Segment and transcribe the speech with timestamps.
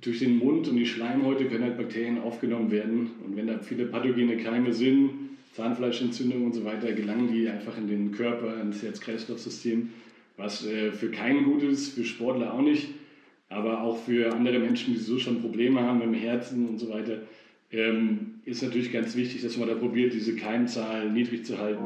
[0.00, 3.10] durch den Mund und die Schleimhäute können halt Bakterien aufgenommen werden.
[3.26, 5.10] Und wenn da viele pathogene Keime sind,
[5.54, 9.90] Zahnfleischentzündung und so weiter, gelangen die einfach in den Körper, ins Herz-Kreislauf-System,
[10.36, 12.88] was äh, für keinen gut ist, für Sportler auch nicht,
[13.48, 17.22] aber auch für andere Menschen, die so schon Probleme haben dem Herzen und so weiter,
[17.72, 21.84] ähm, ist natürlich ganz wichtig, dass man da probiert, diese Keimzahl niedrig zu halten.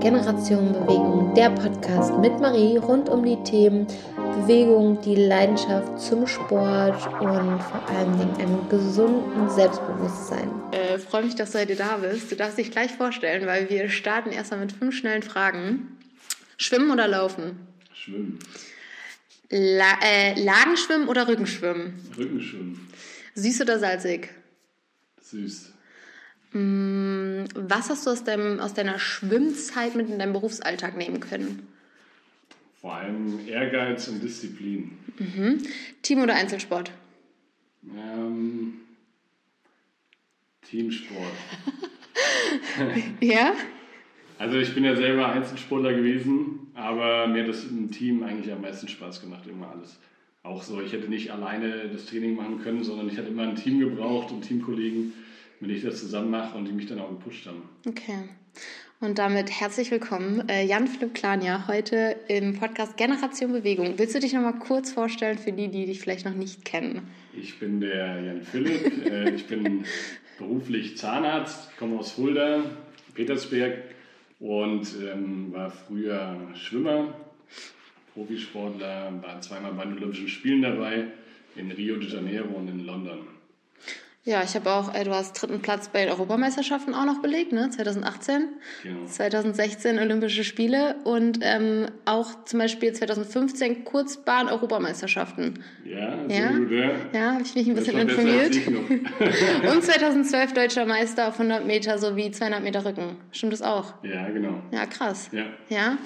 [0.00, 3.86] Generation Bewegung, der Podcast mit Marie rund um die Themen
[4.32, 10.50] Bewegung, die Leidenschaft zum Sport und vor allem einem gesunden Selbstbewusstsein.
[10.72, 12.30] Äh, freue mich, dass du heute da bist.
[12.30, 15.98] Du darfst dich gleich vorstellen, weil wir starten erstmal mit fünf schnellen Fragen.
[16.56, 17.66] Schwimmen oder laufen?
[17.92, 18.38] Schwimmen.
[19.50, 21.94] La äh, Lagenschwimmen oder Rückenschwimmen?
[22.16, 22.88] Rückenschwimmen.
[23.34, 24.28] Süß oder salzig?
[25.20, 25.72] Süß.
[26.52, 31.66] Mm, was hast du aus, deinem, aus deiner Schwimmzeit mit in deinem Berufsalltag nehmen können?
[32.80, 34.92] Vor allem Ehrgeiz und Disziplin.
[35.18, 35.62] Mhm.
[36.02, 36.90] Team- oder Einzelsport?
[37.94, 38.74] Ähm,
[40.62, 41.32] Teamsport.
[43.20, 43.52] ja?
[44.38, 48.62] Also ich bin ja selber Einzelsportler gewesen, aber mir hat das im Team eigentlich am
[48.62, 49.98] meisten Spaß gemacht, immer alles.
[50.42, 53.56] Auch so, ich hätte nicht alleine das Training machen können, sondern ich hatte immer ein
[53.56, 55.12] Team gebraucht und Teamkollegen,
[55.60, 57.62] mit denen ich das zusammen mache und die mich dann auch gepusht haben.
[57.86, 58.30] Okay.
[59.02, 63.94] Und damit herzlich willkommen, äh, Jan-Philipp Klania, heute im Podcast Generation Bewegung.
[63.98, 67.08] Willst du dich noch mal kurz vorstellen für die, die dich vielleicht noch nicht kennen?
[67.32, 69.86] Ich bin der Jan-Philipp, äh, ich bin
[70.38, 72.62] beruflich Zahnarzt, komme aus Fulda,
[73.14, 73.84] Petersberg
[74.38, 77.14] und ähm, war früher Schwimmer,
[78.12, 81.06] Profisportler, war zweimal bei den Olympischen Spielen dabei,
[81.56, 83.20] in Rio de Janeiro und in London.
[84.30, 87.50] Ja, ich habe auch, äh, du hast dritten Platz bei den Europameisterschaften auch noch belegt,
[87.52, 87.68] ne?
[87.68, 88.44] 2018,
[88.84, 89.04] Genau.
[89.06, 95.64] 2016 Olympische Spiele und ähm, auch zum Beispiel 2015 Kurzbahn-Europameisterschaften.
[95.84, 96.52] Ja, Ja?
[96.52, 96.90] gut, ja.
[97.12, 98.54] Ja, habe ich mich ein bisschen informiert.
[99.72, 103.16] Und 2012 deutscher Meister auf 100 Meter sowie 200 Meter Rücken.
[103.32, 103.94] Stimmt das auch?
[104.04, 104.62] ja, genau.
[104.70, 105.28] Ja, krass.
[105.32, 105.46] Ja.
[105.68, 105.98] Ja.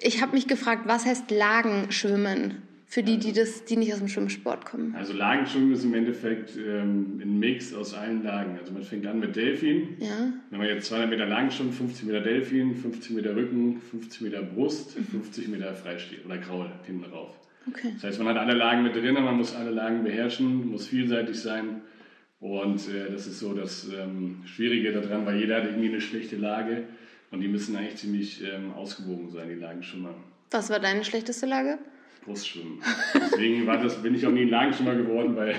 [0.00, 2.62] Ich habe mich gefragt, was heißt Lagenschwimmen?
[2.90, 4.96] Für die, die, das, die nicht aus dem Schwimmsport kommen.
[4.96, 8.58] Also Lagenschwimmen ist im Endeffekt ähm, ein Mix aus allen Lagen.
[8.58, 9.96] Also man fängt an mit Delfin.
[10.00, 10.32] Ja.
[10.50, 14.98] Wenn man jetzt 200 Meter Lagenschwimmen, 50 Meter Delfin, 50 Meter Rücken, 50 Meter Brust,
[15.08, 17.30] 50 Meter Freistil oder Kraul hinten rauf.
[17.68, 17.92] Okay.
[17.94, 21.38] Das heißt, man hat alle Lagen mit drin, man muss alle Lagen beherrschen, muss vielseitig
[21.38, 21.82] sein.
[22.40, 26.34] Und äh, das ist so das ähm, Schwierige daran, weil jeder hat irgendwie eine schlechte
[26.34, 26.88] Lage
[27.30, 30.12] und die müssen eigentlich ziemlich ähm, ausgewogen sein, die Lagenschwimmer.
[30.50, 31.78] Was war deine schlechteste Lage?
[32.30, 32.78] Brustschwimmen.
[33.14, 35.56] Deswegen war das, bin ich auch nie ein Lagenschwimmer geworden, weil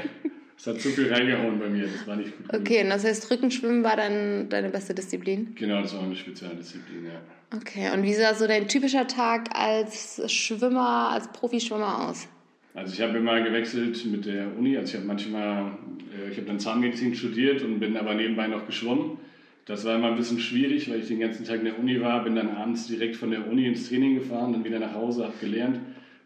[0.58, 1.88] es hat zu viel reingehauen bei mir.
[1.88, 2.54] Das war nicht gut.
[2.54, 5.54] Okay, und das heißt, Rückenschwimmen war dann deine beste Disziplin?
[5.56, 7.58] Genau, das war eine Spezialdisziplin, ja.
[7.58, 12.28] Okay, und wie sah so dein typischer Tag als Schwimmer, als Profischwimmer aus?
[12.74, 14.78] Also ich habe immer gewechselt mit der Uni.
[14.78, 15.74] Also ich habe manchmal,
[16.18, 19.18] äh, ich habe dann Zahnmedizin studiert und bin aber nebenbei noch geschwommen.
[19.66, 22.24] Das war immer ein bisschen schwierig, weil ich den ganzen Tag in der Uni war,
[22.24, 25.34] bin dann abends direkt von der Uni ins Training gefahren, dann wieder nach Hause, habe
[25.42, 25.80] gelernt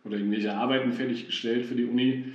[0.06, 2.26] oder irgendwelche Arbeiten fertiggestellt für die Uni.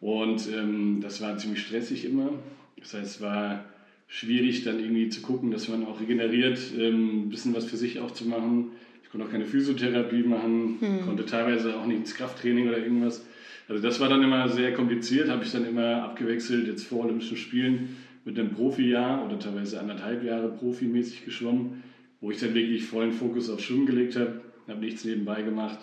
[0.00, 2.30] Und ähm, das war ziemlich stressig immer.
[2.78, 3.64] Das heißt, es war
[4.06, 8.00] schwierig dann irgendwie zu gucken, dass man auch regeneriert, ähm, ein bisschen was für sich
[8.00, 8.72] auch zu machen.
[9.02, 13.24] Ich konnte auch keine Physiotherapie machen, konnte teilweise auch nicht ins Krafttraining oder irgendwas.
[13.66, 17.36] Also das war dann immer sehr kompliziert, habe ich dann immer abgewechselt, jetzt vor Olympischen
[17.36, 17.96] Spielen
[18.26, 21.82] mit einem Profijahr oder teilweise anderthalb Jahre profimäßig geschwommen,
[22.20, 25.78] wo ich dann wirklich vollen Fokus auf Schwimmen gelegt habe, habe nichts nebenbei gemacht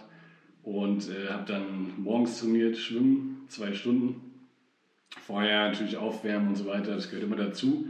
[0.66, 4.20] und äh, habe dann morgens trainiert, schwimmen, zwei Stunden.
[5.26, 7.90] Vorher natürlich aufwärmen und so weiter, das gehört immer dazu.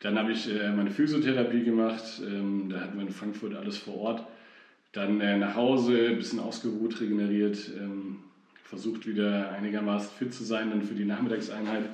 [0.00, 3.96] Dann habe ich äh, meine Physiotherapie gemacht, ähm, da hatten wir in Frankfurt alles vor
[3.96, 4.26] Ort.
[4.92, 8.18] Dann äh, nach Hause, ein bisschen ausgeruht, regeneriert, ähm,
[8.64, 11.84] versucht wieder einigermaßen fit zu sein, dann für die Nachmittagseinheit,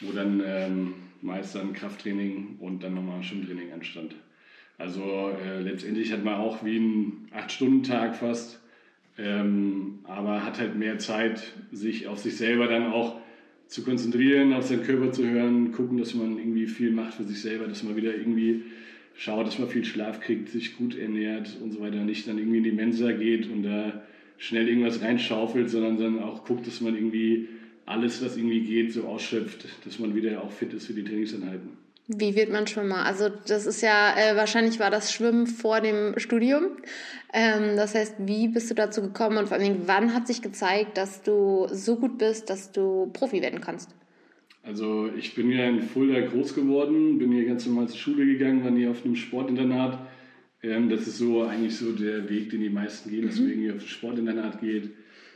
[0.00, 4.14] wo dann ähm, meist dann Krafttraining und dann nochmal Schwimmtraining anstand.
[4.78, 8.60] Also äh, letztendlich hat man auch wie einen 8-Stunden-Tag fast,
[9.18, 13.20] ähm, aber hat halt mehr Zeit, sich auf sich selber dann auch
[13.66, 17.40] zu konzentrieren, auf seinen Körper zu hören, gucken, dass man irgendwie viel macht für sich
[17.40, 18.62] selber, dass man wieder irgendwie
[19.14, 22.58] schaut, dass man viel Schlaf kriegt, sich gut ernährt und so weiter, nicht dann irgendwie
[22.58, 24.02] in die Mensa geht und da
[24.38, 27.48] schnell irgendwas reinschaufelt, sondern dann auch guckt, dass man irgendwie
[27.86, 31.83] alles, was irgendwie geht, so ausschöpft, dass man wieder auch fit ist für die Trainingseinheiten.
[32.06, 33.06] Wie wird man Schwimmer?
[33.06, 36.64] Also das ist ja, äh, wahrscheinlich war das Schwimmen vor dem Studium.
[37.32, 40.98] Ähm, das heißt, wie bist du dazu gekommen und vor allem, wann hat sich gezeigt,
[40.98, 43.88] dass du so gut bist, dass du Profi werden kannst?
[44.62, 48.62] Also ich bin ja in Fulda groß geworden, bin hier ganz normal zur Schule gegangen,
[48.64, 49.98] war nie auf einem Sportinternat.
[50.62, 53.70] Ähm, das ist so eigentlich so der Weg, den die meisten gehen, dass man irgendwie
[53.70, 54.90] auf ein Sportinternat geht.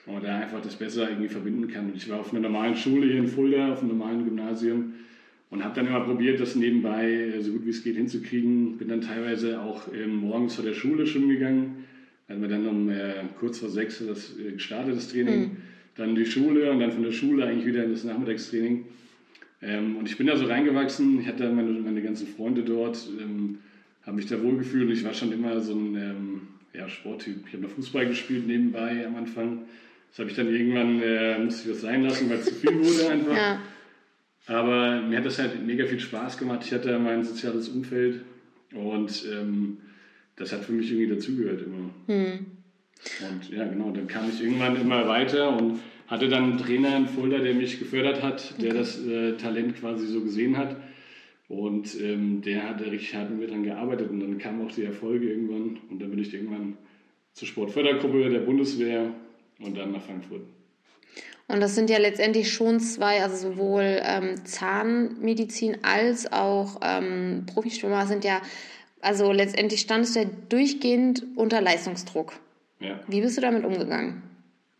[0.05, 1.87] Und man da einfach das besser irgendwie verbinden kann.
[1.87, 4.95] Und ich war auf einer normalen Schule hier in Fulda, auf einem normalen Gymnasium
[5.51, 8.77] und habe dann immer probiert, das nebenbei äh, so gut wie es geht hinzukriegen.
[8.77, 11.85] Bin dann teilweise auch ähm, morgens vor der Schule schwimmen gegangen.
[12.29, 15.41] Dann wir dann um äh, kurz vor sechs das äh, gestartet, das Training.
[15.41, 15.57] Mhm.
[15.97, 18.85] Dann die Schule und dann von der Schule eigentlich wieder in das Nachmittagstraining.
[19.63, 21.21] Ähm, und ich bin da so reingewachsen.
[21.21, 23.59] Ich hatte meine, meine ganzen Freunde dort, ähm,
[24.05, 26.41] habe mich da wohlgefühlt und ich war schon immer so ein ähm,
[26.75, 27.39] ja, Sporttyp.
[27.47, 29.63] Ich habe noch Fußball gespielt nebenbei am Anfang.
[30.11, 32.75] Das habe ich dann irgendwann, äh, musste ich das sein lassen, weil es zu viel
[32.75, 33.37] wurde einfach.
[33.37, 33.61] Ja.
[34.49, 36.63] Aber mir hat das halt mega viel Spaß gemacht.
[36.65, 38.23] Ich hatte mein soziales Umfeld
[38.75, 39.79] und ähm,
[40.37, 41.91] das hat für mich irgendwie dazugehört immer.
[42.07, 42.47] Hm.
[43.29, 47.07] Und ja, genau, dann kam ich irgendwann immer weiter und hatte dann einen Trainer in
[47.07, 48.79] Fulda, der mich gefördert hat, der okay.
[48.79, 50.77] das äh, Talent quasi so gesehen hat.
[51.49, 54.85] Und ähm, der hat richtig hart mit mir dran gearbeitet und dann kamen auch die
[54.85, 55.79] Erfolge irgendwann.
[55.91, 56.77] Und dann bin ich irgendwann
[57.33, 59.13] zur Sportfördergruppe der Bundeswehr
[59.61, 60.43] und dann nach Frankfurt.
[61.49, 68.07] Und das sind ja letztendlich schon zwei, also sowohl ähm, Zahnmedizin als auch ähm, Profischwimmer
[68.07, 68.43] sind ja,
[69.01, 72.35] also letztendlich standest du ja durchgehend unter Leistungsdruck.
[72.81, 73.01] Ja.
[73.09, 74.23] Wie bist du damit umgegangen?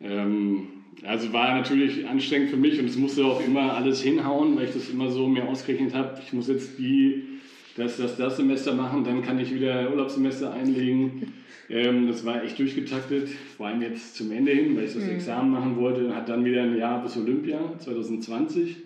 [0.03, 0.69] Ähm,
[1.05, 4.75] also war natürlich anstrengend für mich und es musste auch immer alles hinhauen, weil ich
[4.75, 6.21] das immer so mir ausgerechnet habe.
[6.25, 7.38] Ich muss jetzt die,
[7.79, 11.33] das, das, das Semester machen, dann kann ich wieder Urlaubssemester einlegen.
[11.71, 15.11] Ähm, das war echt durchgetaktet, vor allem jetzt zum Ende hin, weil ich das mhm.
[15.11, 16.15] Examen machen wollte.
[16.15, 18.77] Hat dann wieder ein Jahr bis Olympia 2020.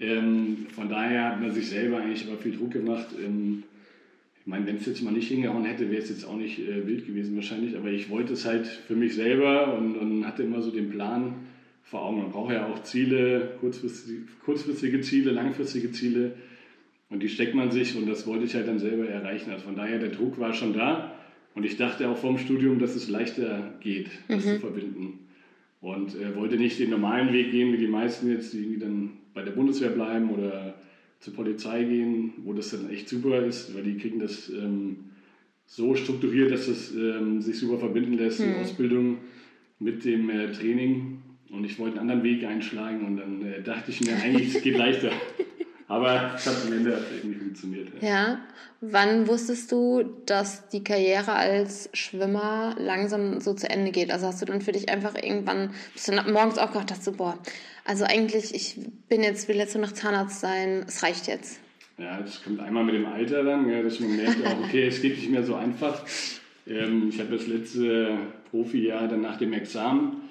[0.00, 3.06] Ähm, von daher hat man sich selber eigentlich aber viel Druck gemacht.
[3.24, 3.62] Ähm,
[4.40, 6.86] ich meine, wenn es jetzt mal nicht hingehauen hätte, wäre es jetzt auch nicht äh,
[6.86, 10.62] wild gewesen wahrscheinlich, aber ich wollte es halt für mich selber und, und hatte immer
[10.62, 11.34] so den Plan
[11.82, 12.18] vor Augen.
[12.18, 16.32] Man braucht ja auch Ziele, kurzfristige, kurzfristige Ziele, langfristige Ziele
[17.08, 19.50] und die steckt man sich und das wollte ich halt dann selber erreichen.
[19.50, 21.14] Also von daher, der Druck war schon da
[21.54, 24.50] und ich dachte auch vorm Studium, dass es leichter geht, das mhm.
[24.50, 25.18] zu verbinden.
[25.80, 29.10] Und äh, wollte nicht den normalen Weg gehen, wie die meisten jetzt, die irgendwie dann
[29.34, 30.74] bei der Bundeswehr bleiben oder
[31.20, 35.10] zur Polizei gehen, wo das dann echt super ist, weil die kriegen das ähm,
[35.66, 38.44] so strukturiert, dass es ähm, sich super verbinden lässt, mhm.
[38.44, 39.18] die Ausbildung
[39.78, 41.22] mit dem äh, Training.
[41.50, 44.62] Und ich wollte einen anderen Weg einschlagen und dann äh, dachte ich mir, eigentlich es
[44.62, 45.10] geht leichter.
[45.88, 47.88] Aber es hat am Ende irgendwie funktioniert.
[48.00, 48.08] Ja.
[48.08, 48.38] ja.
[48.80, 54.10] Wann wusstest du, dass die Karriere als Schwimmer langsam so zu Ende geht?
[54.10, 57.38] Also hast du dann für dich einfach irgendwann, bist du morgens auch gedacht, du, boah,
[57.84, 58.78] also eigentlich, ich
[59.08, 61.60] bin jetzt, will jetzt nur noch Zahnarzt sein, es reicht jetzt.
[61.98, 65.00] Ja, das kommt einmal mit dem Alter dann, ja, dass man merkt, auch, okay, es
[65.00, 66.04] geht nicht mehr so einfach.
[66.66, 68.18] Ähm, ich habe das letzte
[68.50, 70.22] Profijahr dann nach dem Examen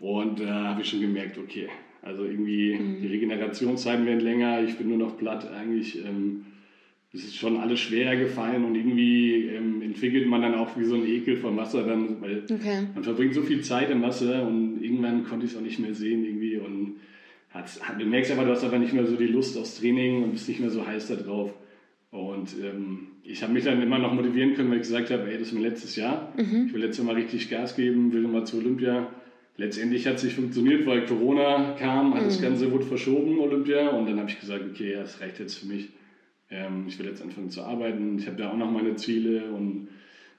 [0.00, 1.70] und da habe ich schon gemerkt, okay,
[2.06, 3.02] also irgendwie mhm.
[3.02, 6.04] die Regenerationszeiten werden länger, ich bin nur noch platt eigentlich.
[6.04, 6.46] Ähm,
[7.12, 10.96] es ist schon alles schwerer gefallen und irgendwie ähm, entwickelt man dann auch wie so
[10.96, 12.88] ein Ekel vom Wasser dann, weil okay.
[12.94, 15.94] man verbringt so viel Zeit im Wasser und irgendwann konnte ich es auch nicht mehr
[15.94, 16.96] sehen irgendwie und
[17.50, 20.32] hat, du merkst aber, du hast einfach nicht mehr so die Lust aufs Training und
[20.32, 21.54] bist nicht mehr so heiß da drauf.
[22.10, 25.38] Und ähm, ich habe mich dann immer noch motivieren können, weil ich gesagt habe, ey,
[25.38, 26.34] das ist mein letztes Jahr.
[26.36, 26.66] Mhm.
[26.66, 29.08] Ich will jetzt mal richtig Gas geben, will mal zu Olympia.
[29.58, 32.24] Letztendlich hat es nicht funktioniert, weil Corona kam, mhm.
[32.24, 33.88] das Ganze wurde verschoben, Olympia.
[33.90, 35.88] Und dann habe ich gesagt, okay, das reicht jetzt für mich.
[36.50, 38.18] Ähm, ich will jetzt anfangen zu arbeiten.
[38.18, 39.88] Ich habe da auch noch meine Ziele und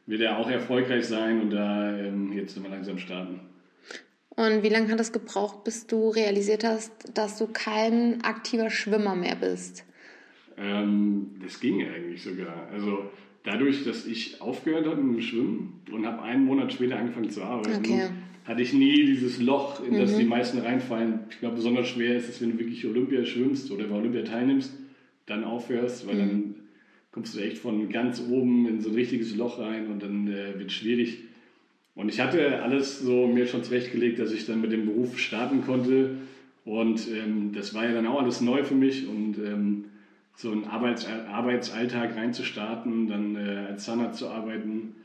[0.05, 3.41] will da auch erfolgreich sein und da ähm, jetzt mal langsam starten.
[4.29, 9.15] Und wie lange hat es gebraucht, bis du realisiert hast, dass du kein aktiver Schwimmer
[9.15, 9.83] mehr bist?
[10.57, 12.67] Ähm, das ging eigentlich sogar.
[12.71, 13.09] Also
[13.47, 17.43] dadurch, dass ich aufgehört habe mit dem Schwimmen und habe einen Monat später angefangen zu
[17.43, 18.09] arbeiten, okay.
[18.43, 20.19] hatte ich nie dieses Loch, in das mhm.
[20.19, 21.21] die meisten reinfallen.
[21.29, 24.73] Ich glaube, besonders schwer ist es, wenn du wirklich Olympia schwimmst oder bei Olympia teilnimmst
[25.25, 26.19] dann aufhörst, weil mhm.
[26.19, 26.55] dann
[27.11, 30.59] kommst du echt von ganz oben in so ein richtiges Loch rein und dann äh,
[30.59, 31.19] wird es schwierig.
[31.95, 35.63] Und ich hatte alles so mir schon zurechtgelegt, dass ich dann mit dem Beruf starten
[35.63, 36.17] konnte.
[36.63, 39.85] Und ähm, das war ja dann auch alles neu für mich und ähm,
[40.37, 44.95] so einen Arbeits Arbeitsalltag reinzustarten, dann äh, als Zahnarzt zu arbeiten,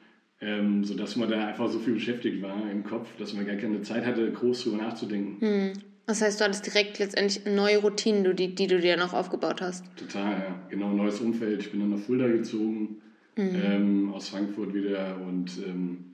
[0.42, 3.80] ähm, sodass man da einfach so viel beschäftigt war im Kopf, dass man gar keine
[3.80, 5.40] Zeit hatte, groß drüber nachzudenken.
[5.40, 5.72] Hm.
[6.06, 9.84] Das heißt, du hattest direkt letztendlich neue Routinen, die, die du dir noch aufgebaut hast.
[9.96, 10.60] Total, ja.
[10.68, 11.60] Genau, neues Umfeld.
[11.60, 13.00] Ich bin dann nach Fulda gezogen,
[13.36, 13.62] mhm.
[13.64, 15.16] ähm, aus Frankfurt wieder.
[15.26, 16.12] Und ähm,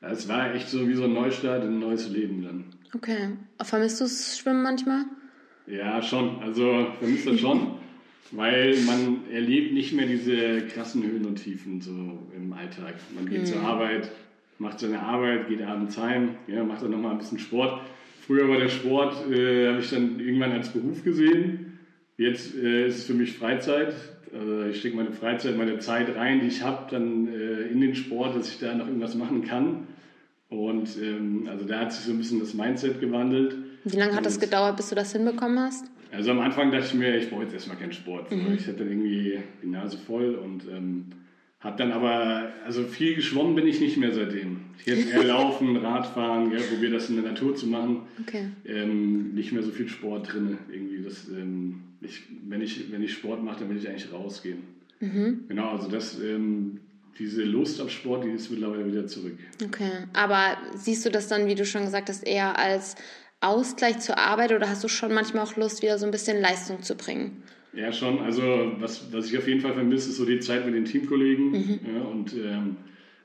[0.00, 2.64] es war echt so wie so ein Neustart in ein neues Leben dann.
[2.94, 3.30] Okay.
[3.62, 5.04] Vermisst du das Schwimmen manchmal?
[5.66, 6.42] Ja, schon.
[6.42, 7.76] Also vermisst das schon.
[8.32, 11.90] weil man erlebt nicht mehr diese krassen Höhen und Tiefen so
[12.36, 12.94] im Alltag.
[13.14, 13.46] Man geht mhm.
[13.46, 14.10] zur Arbeit,
[14.58, 17.80] macht seine Arbeit, geht abends heim, ja, macht dann nochmal ein bisschen Sport
[18.30, 21.80] Früher war der Sport, äh, habe ich dann irgendwann als Beruf gesehen.
[22.16, 23.92] Jetzt äh, ist es für mich Freizeit.
[24.32, 27.96] Also ich stecke meine Freizeit, meine Zeit rein, die ich habe, dann äh, in den
[27.96, 29.88] Sport, dass ich da noch irgendwas machen kann.
[30.48, 33.56] Und ähm, also da hat sich so ein bisschen das Mindset gewandelt.
[33.82, 35.86] Wie lange hat es gedauert, bis du das hinbekommen hast?
[36.12, 38.30] Also am Anfang dachte ich mir, ich brauche jetzt erstmal keinen Sport.
[38.30, 38.54] Mhm.
[38.54, 41.06] Ich hatte irgendwie die Nase voll und ähm,
[41.60, 44.60] habe dann aber, also viel geschwommen bin ich nicht mehr seitdem.
[44.78, 48.02] Ich Jetzt eher laufen, Radfahren, ja, probiere das in der Natur zu machen.
[48.20, 48.46] Okay.
[48.64, 50.58] Ähm, nicht mehr so viel Sport drin.
[50.72, 54.62] Irgendwie das, ähm, ich, wenn, ich, wenn ich Sport mache, dann will ich eigentlich rausgehen.
[55.00, 55.44] Mhm.
[55.48, 56.80] Genau, also das, ähm,
[57.18, 59.36] diese Lust auf Sport, die ist mittlerweile wieder zurück.
[59.62, 62.96] Okay, aber siehst du das dann, wie du schon gesagt hast, eher als
[63.40, 66.82] Ausgleich zur Arbeit oder hast du schon manchmal auch Lust, wieder so ein bisschen Leistung
[66.82, 67.42] zu bringen?
[67.72, 68.20] Ja, schon.
[68.20, 68.42] Also
[68.78, 71.52] was, was ich auf jeden Fall vermisse, ist so die Zeit mit den Teamkollegen.
[71.52, 71.80] Mhm.
[71.94, 72.76] Ja, und ähm,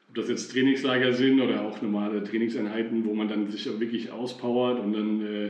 [0.10, 4.12] ob das jetzt Trainingslager sind oder auch normale Trainingseinheiten, wo man dann sich auch wirklich
[4.12, 5.50] auspowert und dann, äh,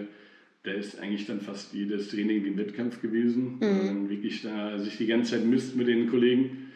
[0.64, 3.58] da ist eigentlich dann fast jedes Training wie ein Wettkampf gewesen.
[3.60, 3.86] Mhm.
[3.86, 6.72] dann wirklich da sich die ganze Zeit misst mit den Kollegen.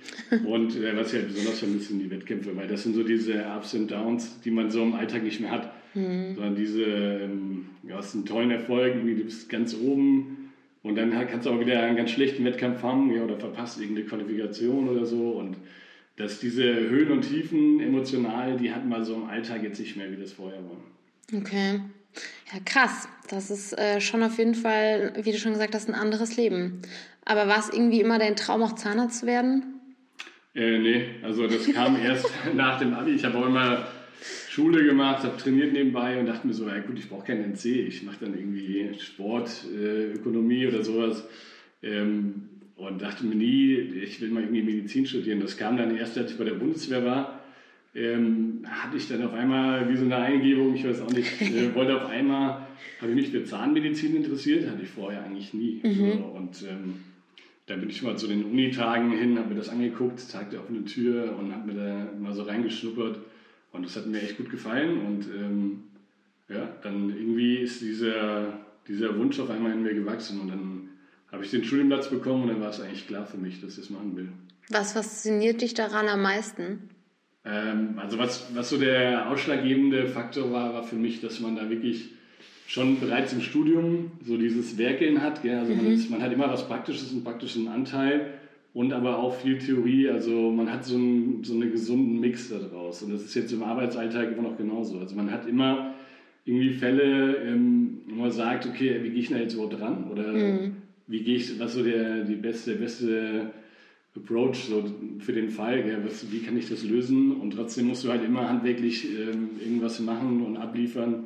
[0.46, 3.46] Und äh, was ich halt besonders vermisse, sind die Wettkämpfe, weil das sind so diese
[3.58, 5.74] Ups und Downs, die man so im Alltag nicht mehr hat.
[5.93, 6.36] Mhm.
[6.36, 10.53] Sondern diese, ähm, hast einen tollen Erfolg, du bist ganz oben
[10.84, 14.08] und dann kannst du auch wieder einen ganz schlechten Wettkampf haben ja, oder verpasst irgendeine
[14.08, 15.31] Qualifikation oder so.
[15.31, 15.58] Und
[16.15, 20.12] dass diese Höhen und Tiefen emotional, die hat man so im Alltag jetzt nicht mehr,
[20.12, 21.39] wie das vorher war.
[21.41, 21.81] Okay.
[22.51, 23.08] Ja, krass.
[23.29, 26.81] Das ist äh, schon auf jeden Fall, wie du schon gesagt hast, ein anderes Leben.
[27.25, 29.63] Aber war es irgendwie immer dein Traum, auch Zahnarzt zu werden?
[30.55, 33.12] Äh, nee, also das kam erst nach dem Abi.
[33.12, 33.88] Ich habe auch immer
[34.50, 37.65] Schule gemacht, habe trainiert nebenbei und dachte mir so, ja gut, ich brauche keinen NC,
[37.65, 41.24] ich mache dann irgendwie Sport, äh, Ökonomie oder sowas.
[41.84, 45.39] Ähm, und dachte mir nie, ich will mal irgendwie Medizin studieren.
[45.39, 47.44] Das kam dann erst, als ich bei der Bundeswehr war.
[47.94, 51.75] Ähm, hatte ich dann auf einmal wie so eine Eingebung, ich weiß auch nicht, äh,
[51.75, 52.68] wollte auf einmal,
[53.01, 55.79] habe ich mich für Zahnmedizin interessiert, hatte ich vorher eigentlich nie.
[55.84, 55.94] Mhm.
[55.94, 56.94] So, und ähm,
[57.68, 60.88] dann bin ich mal zu den Unitagen hin, habe mir das angeguckt, Tag der offenen
[60.88, 63.20] Tür und habe mir da mal so reingeschnuppert.
[63.72, 65.06] Und das hat mir echt gut gefallen.
[65.06, 65.84] Und ähm,
[66.48, 70.42] ja, dann irgendwie ist dieser, dieser Wunsch auf einmal in mir gewachsen.
[70.42, 70.90] Und dann
[71.32, 73.78] habe ich den Studienplatz bekommen und dann war es eigentlich klar für mich, dass ich
[73.78, 74.30] das machen will.
[74.70, 76.90] Was fasziniert dich daran am meisten?
[77.46, 81.70] Ähm, also was, was so der ausschlaggebende Faktor war, war für mich, dass man da
[81.70, 82.10] wirklich
[82.68, 85.42] schon bereits im Studium so dieses Werkeln hat.
[85.42, 85.58] Gell?
[85.58, 85.84] Also mhm.
[85.84, 88.38] man, ist, man, hat immer was Praktisches, einen praktischen Anteil
[88.79, 90.07] und aber auch viel Theorie.
[90.07, 93.03] Also man hat so einen, so einen gesunden Mix daraus.
[93.03, 95.00] Und das ist jetzt im Arbeitsalltag immer noch genauso.
[95.00, 95.95] Also man hat immer
[96.45, 100.09] irgendwie Fälle, ähm, wo man sagt, okay, wie gehe ich da jetzt überhaupt dran?
[100.09, 100.77] Oder mhm.
[101.07, 103.51] wie gehe ich, was so der, die beste, der beste
[104.15, 104.86] Approach so
[105.19, 106.00] für den Fall, gell?
[106.05, 107.33] Was, wie kann ich das lösen?
[107.33, 111.25] Und trotzdem musst du halt immer handwerklich ähm, irgendwas machen und abliefern.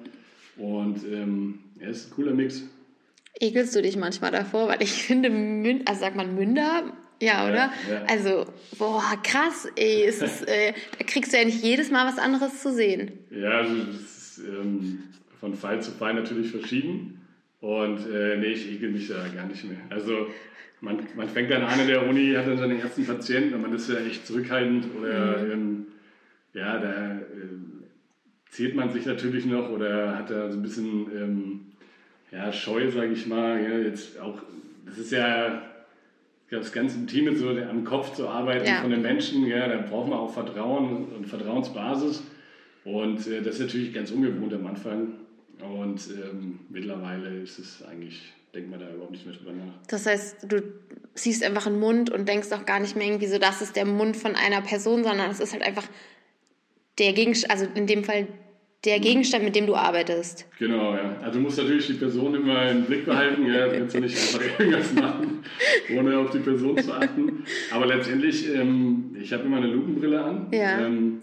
[0.57, 2.67] Und ähm, ja, ist ein cooler Mix.
[3.39, 4.69] Ekelst du dich manchmal davor?
[4.69, 6.91] Weil ich finde, Münd, also sagt man Münder,
[7.24, 7.56] ja, oder?
[7.56, 8.03] Ja, ja.
[8.08, 8.46] Also,
[8.77, 10.03] boah, krass, ey.
[10.06, 13.12] Es ist, äh, da kriegst du ja nicht jedes Mal was anderes zu sehen.
[13.32, 15.03] Ja, also das ist ähm,
[15.39, 17.22] von Fall zu Fall natürlich verschieden.
[17.62, 19.80] Und äh, nee, ich ekel mich da gar nicht mehr.
[19.89, 20.27] Also
[20.82, 23.74] man, man fängt dann an in der Uni, hat dann seine ersten Patienten und man
[23.74, 25.51] ist ja echt zurückhaltend oder mhm.
[25.51, 25.86] ähm,
[26.53, 27.22] ja, da äh,
[28.50, 31.60] zählt man sich natürlich noch oder hat da so ein bisschen ähm,
[32.32, 33.63] ja, Scheu, sage ich mal.
[33.63, 34.42] Ja, jetzt auch,
[34.86, 35.62] das ist ja
[36.60, 38.81] das ganze Team mit so am Kopf zu arbeiten ja.
[38.81, 42.24] von den Menschen, ja, da braucht man auch Vertrauen und Vertrauensbasis.
[42.86, 45.13] Und äh, das ist natürlich ganz ungewohnt am Anfang.
[45.60, 49.74] Und ähm, mittlerweile ist es eigentlich, denkt man da überhaupt nicht mehr drüber nach.
[49.88, 50.62] Das heißt, du
[51.13, 53.86] siehst einfach einen Mund und denkst auch gar nicht mehr irgendwie so, das ist der
[53.86, 55.88] Mund von einer Person, sondern es ist halt einfach
[57.00, 58.27] der Gegenstand, also in dem Fall
[58.86, 60.46] der Gegenstand, mit dem du arbeitest.
[60.60, 61.16] Genau, ja.
[61.22, 63.46] Also du musst natürlich die Person immer im Blick behalten.
[63.46, 65.44] Ja, du kannst ja nicht einfach irgendwas machen,
[65.96, 67.46] ohne auf die Person zu achten.
[67.72, 70.48] Aber letztendlich, ähm, ich habe immer eine Lupenbrille an.
[70.52, 70.86] Ja.
[70.86, 71.22] Ähm,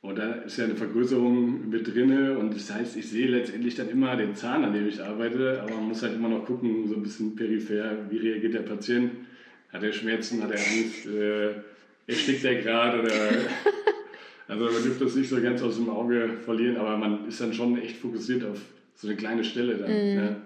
[0.00, 2.36] und da ist ja eine Vergrößerung mit drin.
[2.36, 5.60] Und das heißt, ich sehe letztendlich dann immer den Zahn, an dem ich arbeite.
[5.62, 9.12] Aber man muss halt immer noch gucken, so ein bisschen peripher, wie reagiert der Patient.
[9.72, 11.52] Hat er Schmerzen, hat er Angst, äh,
[12.06, 13.12] erstickt er gerade oder
[14.48, 17.52] Also man dürfte das nicht so ganz aus dem Auge verlieren, aber man ist dann
[17.52, 18.58] schon echt fokussiert auf
[18.94, 19.90] so eine kleine Stelle dann.
[19.90, 20.18] Mhm.
[20.18, 20.36] Ja.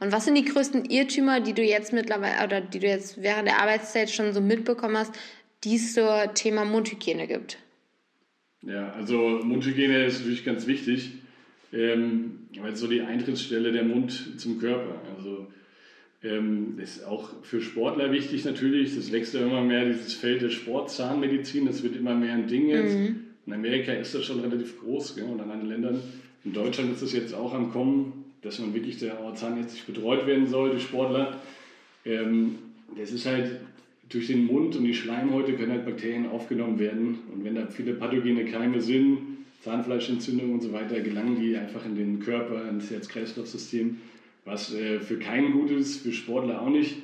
[0.00, 3.48] Und was sind die größten Irrtümer, die du jetzt mittlerweile oder die du jetzt während
[3.48, 5.14] der Arbeitszeit schon so mitbekommen hast,
[5.64, 7.58] die es zur Thema Mundhygiene gibt?
[8.62, 11.12] Ja, also Mundhygiene ist natürlich ganz wichtig,
[11.72, 15.00] ähm, weil es so die Eintrittsstelle der Mund zum Körper.
[15.16, 15.48] Also
[16.22, 18.94] ähm, ist auch für Sportler wichtig natürlich.
[18.94, 21.66] Das wächst ja immer mehr, dieses Feld der Sportzahnmedizin.
[21.66, 22.94] Das wird immer mehr ein Ding jetzt.
[22.94, 23.31] Mhm.
[23.46, 25.24] In Amerika ist das schon relativ groß gell?
[25.24, 26.00] und in anderen Ländern.
[26.44, 30.46] In Deutschland ist es jetzt auch am Kommen, dass man wirklich der zahnärztlich betreut werden
[30.46, 31.40] soll, die Sportler.
[32.04, 32.56] Ähm,
[32.96, 33.60] das ist halt
[34.08, 37.18] durch den Mund und die Schleimhäute können halt Bakterien aufgenommen werden.
[37.32, 39.18] Und wenn da viele pathogene Keime sind,
[39.62, 43.98] Zahnfleischentzündung und so weiter, gelangen die einfach in den Körper, ins Herz-Kreislauf-System,
[44.44, 46.96] was äh, für keinen gut ist, für Sportler auch nicht,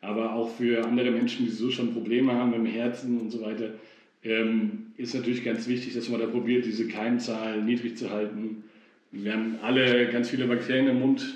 [0.00, 3.42] aber auch für andere Menschen, die so schon Probleme haben mit dem Herzen und so
[3.42, 3.74] weiter,
[4.22, 8.64] ähm, ist natürlich ganz wichtig, dass man da probiert, diese Keimzahl niedrig zu halten.
[9.12, 11.34] Wir haben alle ganz viele Bakterien im Mund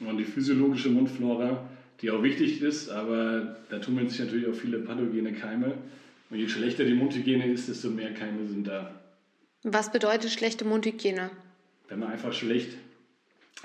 [0.00, 1.68] und die physiologische Mundflora,
[2.00, 5.74] die auch wichtig ist, aber da tummeln sich natürlich auch viele pathogene Keime.
[6.30, 9.00] Und je schlechter die Mundhygiene ist, desto mehr Keime sind da.
[9.62, 11.30] Was bedeutet schlechte Mundhygiene?
[11.88, 12.70] Wenn man einfach schlecht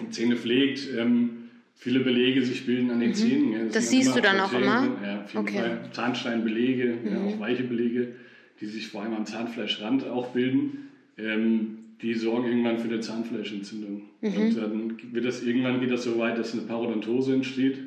[0.01, 3.15] die Zähne pflegt, ähm, viele Belege sich bilden an den mhm.
[3.15, 3.65] Zähnen.
[3.65, 4.97] Das, das siehst du dann auch immer?
[5.03, 5.77] Ja, okay.
[5.91, 7.13] Zahnsteinbelege, mhm.
[7.13, 8.15] ja, auch weiche Belege,
[8.61, 10.89] die sich vor allem am Zahnfleischrand auch bilden.
[11.17, 14.03] Ähm, die sorgen irgendwann für eine Zahnfleischentzündung.
[14.21, 14.37] Mhm.
[14.37, 17.79] Und dann wird das irgendwann geht das so weit, dass eine Parodontose entsteht.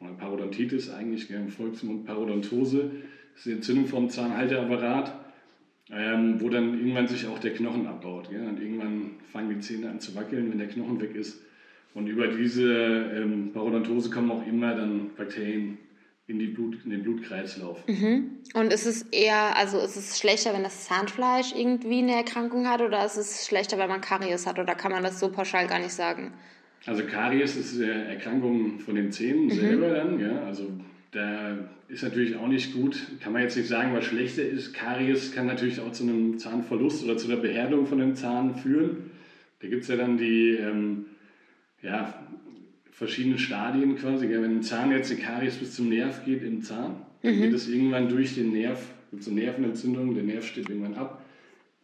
[0.00, 2.90] Oder Parodontitis eigentlich, gell, im Volksmund Parodontose.
[3.32, 5.14] Das ist die Entzündung vom Zahnhalteapparat
[5.92, 8.30] ähm, wo dann irgendwann sich auch der Knochen abbaut.
[8.32, 8.48] Ja?
[8.48, 11.42] Und irgendwann fangen die Zähne an zu wackeln, wenn der Knochen weg ist.
[11.94, 15.78] Und über diese ähm, Parodontose kommen auch immer dann Bakterien
[16.30, 17.86] in, die Blut, in den Blutkreislauf.
[17.86, 18.38] Mhm.
[18.54, 22.80] Und ist es eher, also ist es schlechter, wenn das Zahnfleisch irgendwie eine Erkrankung hat
[22.80, 25.80] oder ist es schlechter, wenn man Karies hat oder kann man das so pauschal gar
[25.80, 26.32] nicht sagen?
[26.86, 29.50] Also Karies ist eine Erkrankung von den Zähnen mhm.
[29.50, 30.70] selber dann, ja, also
[31.10, 31.58] da
[31.88, 34.72] ist natürlich auch nicht gut, kann man jetzt nicht sagen, was schlechter ist.
[34.72, 39.10] Karies kann natürlich auch zu einem Zahnverlust oder zu einer Beherdung von dem Zahn führen.
[39.60, 41.06] Da gibt es ja dann die ähm,
[41.82, 42.14] ja,
[43.00, 44.28] verschiedenen Stadien quasi.
[44.28, 47.40] Wenn ein Zahn jetzt eine Karies bis zum Nerv geht im Zahn, dann mhm.
[47.40, 48.78] geht es irgendwann durch den Nerv,
[49.10, 51.24] gibt es eine Nervenentzündung, der Nerv steht irgendwann ab.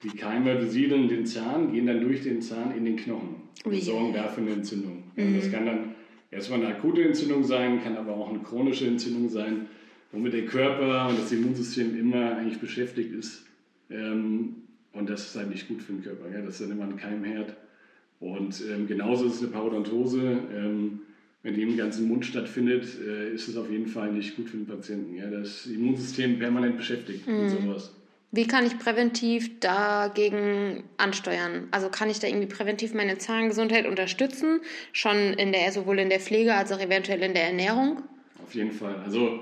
[0.03, 4.13] Die Keime besiedeln den Zahn, gehen dann durch den Zahn in den Knochen und sorgen
[4.13, 5.05] dafür eine Entzündung.
[5.17, 5.37] Mhm.
[5.37, 5.95] Das kann dann
[6.31, 9.69] erstmal eine akute Entzündung sein, kann aber auch eine chronische Entzündung sein,
[10.13, 13.47] womit der Körper und das Immunsystem immer eigentlich beschäftigt ist.
[13.89, 14.57] Ähm,
[14.93, 16.31] und das ist eigentlich gut für den Körper.
[16.31, 16.43] Ja?
[16.43, 17.57] Das ist dann immer ein Keimherd.
[18.21, 20.39] Und ähm, genauso ist es eine Parodontose.
[20.55, 21.01] Ähm,
[21.43, 24.57] wenn die im ganzen Mund stattfindet, äh, ist es auf jeden Fall nicht gut für
[24.57, 25.15] den Patienten.
[25.15, 25.31] Ja?
[25.31, 27.43] Das Immunsystem permanent beschäftigt mhm.
[27.43, 27.93] mit sowas.
[28.33, 31.69] Wie kann ich präventiv dagegen ansteuern?
[31.71, 34.61] Also kann ich da irgendwie präventiv meine Zahngesundheit unterstützen,
[34.93, 38.03] schon in der, sowohl in der Pflege als auch eventuell in der Ernährung?
[38.43, 38.97] Auf jeden Fall.
[39.05, 39.41] Also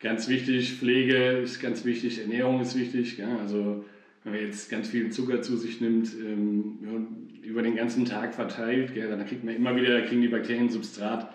[0.00, 3.16] ganz wichtig, Pflege ist ganz wichtig, Ernährung ist wichtig.
[3.18, 3.38] Ja?
[3.38, 3.84] Also
[4.24, 8.94] wenn man jetzt ganz viel Zucker zu sich nimmt, ähm, über den ganzen Tag verteilt,
[8.94, 11.32] gell, dann kriegt man immer wieder, kriegen die Bakterien Substrat.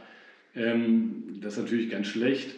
[0.56, 2.56] Ähm, das ist natürlich ganz schlecht.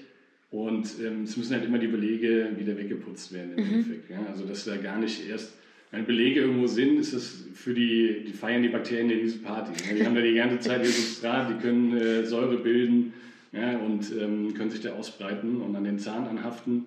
[0.53, 3.73] Und ähm, es müssen halt immer die Belege wieder weggeputzt werden im mhm.
[3.73, 4.09] Endeffekt.
[4.11, 4.19] Ja?
[4.29, 5.53] Also dass da gar nicht erst,
[5.89, 9.71] wenn Belege irgendwo sind, ist das für die, die feiern die Bakterien ja diese Party.
[9.87, 9.95] Ja?
[9.95, 13.13] Die haben da die ganze Zeit ihr Substrat, die können äh, Säure bilden
[13.51, 13.77] ja?
[13.77, 16.85] und ähm, können sich da ausbreiten und an den Zahn anhaften.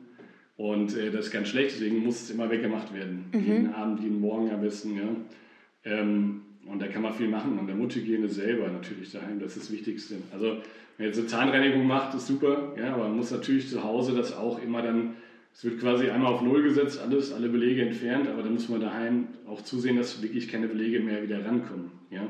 [0.56, 3.24] Und äh, das ist ganz schlecht, deswegen muss es immer weggemacht werden.
[3.32, 3.40] Mhm.
[3.40, 4.96] Jeden Abend, jeden Morgen am besten.
[4.96, 5.08] Ja?
[5.84, 7.58] Ähm, und da kann man viel machen.
[7.58, 10.16] Und der Mundhygiene selber natürlich daheim, das ist das Wichtigste.
[10.32, 10.58] Also
[10.98, 14.34] wenn jetzt eine Zahnreinigung macht, ist super, ja, aber man muss natürlich zu Hause das
[14.34, 15.14] auch immer dann,
[15.52, 18.80] es wird quasi einmal auf Null gesetzt, alles, alle Belege entfernt, aber dann muss man
[18.80, 21.90] daheim auch zusehen, dass wirklich keine Belege mehr wieder rankommen.
[22.10, 22.28] Ja.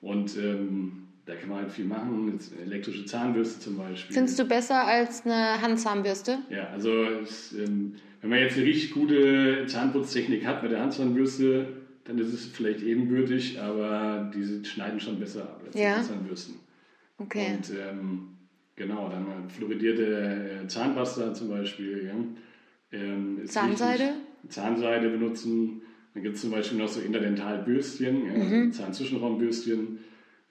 [0.00, 4.14] Und ähm, da kann man halt viel machen, jetzt elektrische Zahnbürste zum Beispiel.
[4.14, 6.38] Findest du besser als eine Handzahnbürste?
[6.50, 11.66] Ja, also es, ähm, wenn man jetzt eine richtig gute Zahnputztechnik hat mit der Handzahnbürste,
[12.08, 15.80] dann ist es vielleicht ebenbürtig, aber diese schneiden schon besser ab als ja.
[15.80, 16.54] die Handzahnbürsten.
[17.18, 17.54] Okay.
[17.54, 18.28] Und ähm,
[18.76, 22.06] genau, dann fluoridierte äh, Zahnpasta zum Beispiel.
[22.06, 22.98] Ja.
[22.98, 24.04] Ähm, Zahnseide?
[24.04, 24.50] Wichtig.
[24.50, 25.82] Zahnseide benutzen.
[26.14, 28.72] Dann gibt es zum Beispiel noch so Interdentalbürstchen, ja, mhm.
[28.72, 29.98] Zahnzwischenraumbürstchen,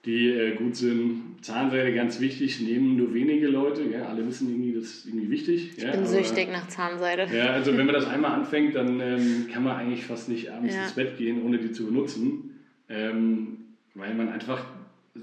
[0.08, 1.36] die äh, gut sind.
[1.42, 3.84] Zahnseide ganz wichtig, nehmen nur wenige Leute.
[3.84, 5.74] Ja, alle wissen irgendwie, das ist irgendwie wichtig.
[5.78, 7.28] Ich ja, bin aber, süchtig nach Zahnseide.
[7.32, 10.74] Ja, also wenn man das einmal anfängt, dann ähm, kann man eigentlich fast nicht abends
[10.74, 10.84] ja.
[10.84, 12.62] ins Bett gehen, ohne die zu benutzen.
[12.90, 13.58] Ähm,
[13.94, 14.66] weil man einfach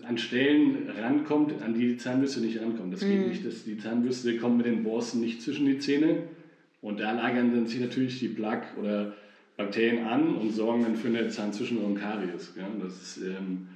[0.02, 2.92] an Stellen rankommt, an die die Zahnbürste nicht rankommt.
[2.92, 3.28] Das geht mhm.
[3.28, 3.44] nicht.
[3.44, 6.24] Das, die Zahnbürste kommt mit den Borsten nicht zwischen die Zähne
[6.82, 9.14] und da lagern dann sich natürlich die Plaque oder
[9.56, 12.52] Bakterien an und sorgen dann für eine Zahnzwischenraum Karies.
[12.58, 13.68] Ja, das ist, ähm,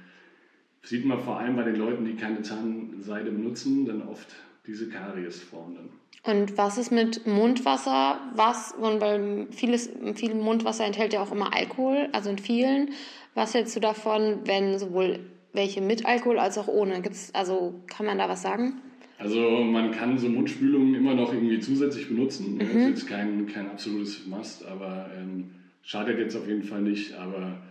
[0.83, 4.27] sieht man vor allem bei den Leuten, die keine Zahnseide benutzen, dann oft
[4.65, 5.89] diese Kariesform dann.
[6.23, 8.19] Und was ist mit Mundwasser?
[8.35, 12.91] Was, und weil vieles, viel Mundwasser enthält ja auch immer Alkohol, also in vielen.
[13.35, 15.19] Was hältst du davon, wenn sowohl
[15.53, 17.01] welche mit Alkohol als auch ohne?
[17.01, 18.81] Gibt's, also kann man da was sagen?
[19.17, 22.55] Also man kann so Mundspülungen immer noch irgendwie zusätzlich benutzen.
[22.55, 22.59] Mhm.
[22.59, 25.51] Das ist jetzt kein, kein absolutes Must, aber ähm,
[25.83, 27.13] schadet jetzt auf jeden Fall nicht.
[27.15, 27.61] Aber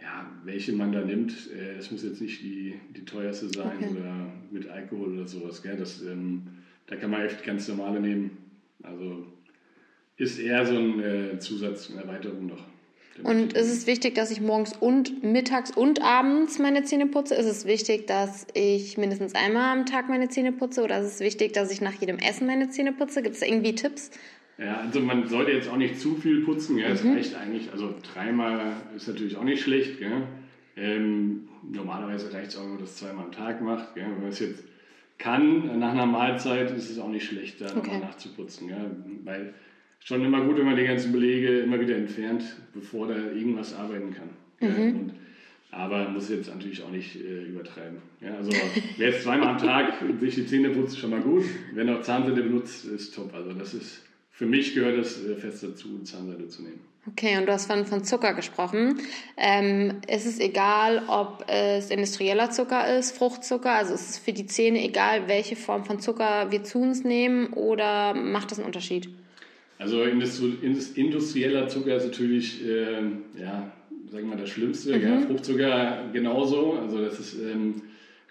[0.00, 3.90] ja, welche man da nimmt, äh, es muss jetzt nicht die, die teuerste sein okay.
[3.90, 5.62] oder mit Alkohol oder sowas.
[5.62, 5.76] Gell?
[5.76, 6.42] Das, ähm,
[6.86, 8.36] da kann man echt ganz normale nehmen.
[8.82, 9.26] Also
[10.16, 12.64] ist eher so eine äh, Zusatz, eine Erweiterung noch.
[13.22, 17.34] Und ist es wichtig, dass ich morgens und mittags und abends meine Zähne putze?
[17.34, 20.82] Ist es wichtig, dass ich mindestens einmal am Tag meine Zähne putze?
[20.82, 23.22] Oder ist es wichtig, dass ich nach jedem Essen meine Zähne putze?
[23.22, 24.10] Gibt es irgendwie Tipps?
[24.58, 26.78] Ja, also man sollte jetzt auch nicht zu viel putzen.
[26.78, 27.12] Ja, es mhm.
[27.12, 29.98] reicht eigentlich, also dreimal ist natürlich auch nicht schlecht.
[29.98, 30.22] Gell?
[30.76, 33.94] Ähm, normalerweise reicht es auch, wenn man das zweimal am Tag macht.
[33.94, 34.04] Gell?
[34.04, 34.64] Wenn man es jetzt
[35.18, 37.76] kann, nach einer Mahlzeit ist es auch nicht schlecht, da okay.
[37.76, 38.68] nochmal nachzuputzen.
[38.68, 38.90] Gell?
[39.24, 39.54] Weil
[40.00, 44.14] schon immer gut, wenn man die ganzen Belege immer wieder entfernt, bevor da irgendwas arbeiten
[44.14, 44.30] kann.
[44.60, 45.00] Mhm.
[45.00, 45.12] Und,
[45.70, 47.98] aber man muss jetzt natürlich auch nicht äh, übertreiben.
[48.20, 48.50] Ja, also
[48.96, 51.44] wer jetzt zweimal am Tag sich die Zähne putzt, schon mal gut.
[51.74, 53.34] Wer noch Zahnseide benutzt, ist top.
[53.34, 54.05] Also das ist,
[54.36, 56.80] für mich gehört das äh, fest dazu, Zahnseide zu nehmen.
[57.08, 59.00] Okay, und du hast von, von Zucker gesprochen.
[59.38, 64.44] Ähm, ist es egal, ob es industrieller Zucker ist, Fruchtzucker, also ist es für die
[64.46, 69.08] Zähne egal, welche Form von Zucker wir zu uns nehmen oder macht das einen Unterschied?
[69.78, 72.94] Also industrieller Zucker ist natürlich, äh,
[73.40, 73.72] ja,
[74.10, 74.98] sagen wir mal, das Schlimmste.
[74.98, 75.02] Mhm.
[75.02, 76.72] Ja, Fruchtzucker genauso.
[76.72, 77.82] Also das ist, ähm,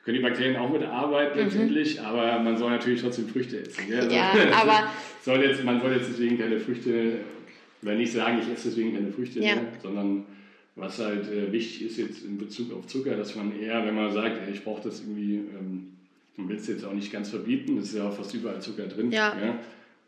[0.05, 1.45] können die Bakterien auch mitarbeiten mhm.
[1.45, 3.91] letztendlich, aber man soll natürlich trotzdem Früchte essen.
[3.91, 4.91] Ja, also, ja aber
[5.21, 7.17] soll jetzt, man soll jetzt deswegen keine Früchte,
[7.81, 9.55] oder nicht sagen, ich esse deswegen keine Früchte, ja.
[9.55, 10.25] ne, sondern
[10.75, 14.11] was halt äh, wichtig ist jetzt in Bezug auf Zucker, dass man eher, wenn man
[14.13, 15.93] sagt, ey, ich brauche das irgendwie, ähm,
[16.37, 18.87] man will es jetzt auch nicht ganz verbieten, es ist ja auch fast überall Zucker
[18.87, 19.11] drin.
[19.11, 19.35] Ja.
[19.41, 19.59] ja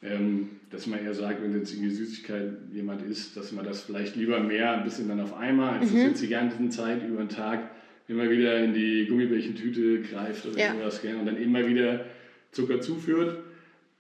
[0.04, 4.16] ähm, dass man eher sagt, wenn jetzt irgendwie Süßigkeit jemand isst, dass man das vielleicht
[4.16, 6.00] lieber mehr ein bisschen dann auf einmal, als mhm.
[6.00, 7.72] jetzt die ganze Zeit über den Tag
[8.08, 10.68] immer wieder in die Gummibärchentüte greift oder ja.
[10.68, 11.16] irgendwas gell?
[11.16, 12.06] und dann immer wieder
[12.52, 13.44] Zucker zuführt.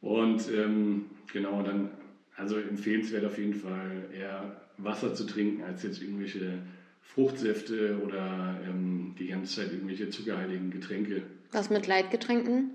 [0.01, 1.91] Und ähm, genau, dann,
[2.35, 6.59] also empfehlenswert auf jeden Fall eher Wasser zu trinken, als jetzt irgendwelche
[7.01, 11.23] Fruchtsäfte oder ähm, die ganze Zeit irgendwelche zuckerhaltigen Getränke.
[11.51, 12.71] Was mit Leitgetränken?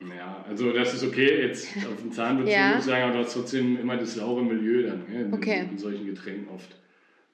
[0.00, 2.68] Ja, also das ist okay, jetzt auf den Zahnbeziehung ja.
[2.70, 5.66] muss ich sagen, aber du hast trotzdem immer das saure Milieu dann ja, in, okay.
[5.70, 6.76] in, solchen Getränken oft.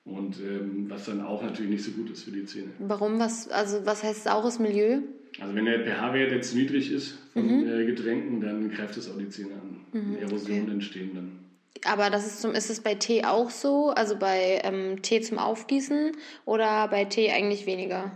[0.04, 2.70] Und ähm, was dann auch natürlich nicht so gut ist für die Zähne.
[2.78, 3.18] Warum?
[3.18, 5.00] Was, also was heißt saures Milieu?
[5.38, 7.68] Also wenn der pH-Wert jetzt niedrig ist von mhm.
[7.68, 9.80] äh, Getränken, dann greift das auch die Zähne an.
[9.92, 10.72] Mhm, Erosionen okay.
[10.72, 11.38] entstehen dann.
[11.84, 13.90] Aber das ist, zum, ist es bei Tee auch so?
[13.90, 16.12] Also bei ähm, Tee zum Aufgießen
[16.44, 18.12] oder bei Tee eigentlich weniger?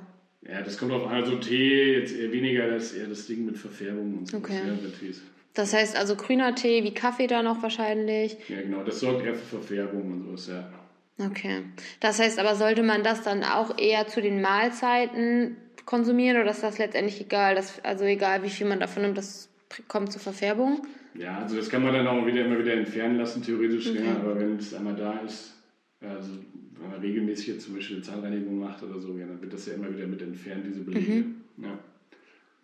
[0.47, 1.14] Ja, das kommt auf an.
[1.14, 4.38] Also Tee jetzt eher weniger, das eher das Ding mit Verfärbung und so.
[4.38, 4.61] Okay.
[5.01, 5.23] Tees.
[5.55, 8.37] Das heißt also grüner Tee wie Kaffee da noch wahrscheinlich.
[8.49, 8.83] Ja, genau.
[8.83, 10.70] Das sorgt eher für Verfärbung und sowas, ja.
[11.18, 11.62] Okay.
[12.00, 16.62] Das heißt aber, sollte man das dann auch eher zu den Mahlzeiten konsumieren oder ist
[16.62, 17.55] das letztendlich egal?
[17.55, 19.48] Das, also egal, wie viel man davon nimmt, das
[19.87, 20.87] kommt zur Verfärbung?
[21.14, 23.88] Ja, also das kann man dann auch wieder immer wieder entfernen lassen, theoretisch.
[23.90, 24.05] Okay.
[24.05, 25.55] Ja, aber wenn es einmal da ist,
[26.00, 26.33] also
[26.81, 29.66] wenn man regelmäßig jetzt zum Beispiel eine Zahnreinigung macht oder so, ja, dann wird das
[29.66, 31.12] ja immer wieder mit entfernt, diese Belege.
[31.12, 31.44] Mhm.
[31.59, 31.79] Ja.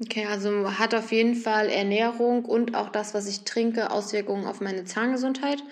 [0.02, 4.60] Okay, also hat auf jeden Fall Ernährung und auch das, was ich trinke, Auswirkungen auf
[4.60, 5.62] meine Zahngesundheit.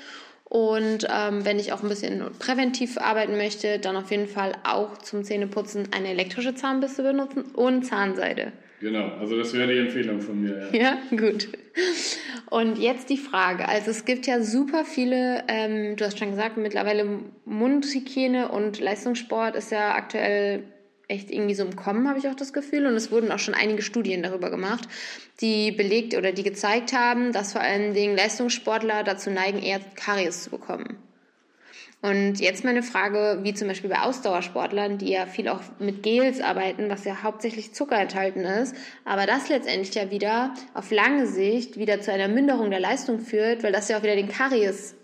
[0.49, 4.97] Und ähm, wenn ich auch ein bisschen präventiv arbeiten möchte, dann auf jeden Fall auch
[4.99, 8.53] zum Zähneputzen eine elektrische Zahnbürste benutzen und Zahnseide.
[8.81, 10.71] Genau, also das wäre die Empfehlung von mir.
[10.73, 11.49] Ja, ja gut.
[12.49, 13.69] Und jetzt die Frage.
[13.69, 17.07] Also es gibt ja super viele, ähm, du hast schon gesagt, mittlerweile
[17.45, 20.63] Mundhygiene und Leistungssport ist ja aktuell
[21.09, 22.87] echt irgendwie so im Kommen, habe ich auch das Gefühl.
[22.87, 24.89] Und es wurden auch schon einige Studien darüber gemacht,
[25.41, 30.45] die belegt oder die gezeigt haben, dass vor allen Dingen Leistungssportler dazu neigen, eher Karies
[30.45, 30.99] zu bekommen.
[32.01, 36.41] Und jetzt meine Frage, wie zum Beispiel bei Ausdauersportlern, die ja viel auch mit Gels
[36.41, 41.77] arbeiten, was ja hauptsächlich Zucker enthalten ist, aber das letztendlich ja wieder auf lange Sicht
[41.77, 44.95] wieder zu einer Minderung der Leistung führt, weil das ja auch wieder den Karies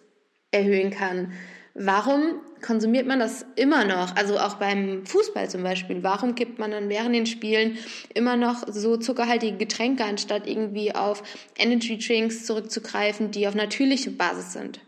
[0.53, 1.33] erhöhen kann.
[1.75, 4.17] Warum konsumiert man das immer noch?
[4.17, 6.03] Also auch beim Fußball zum Beispiel.
[6.03, 7.77] Warum gibt man dann während den Spielen
[8.15, 11.23] immer noch so zuckerhaltige Getränke, anstatt irgendwie auf
[11.59, 14.81] Energy Drinks zurückzugreifen, die auf natürliche Basis sind?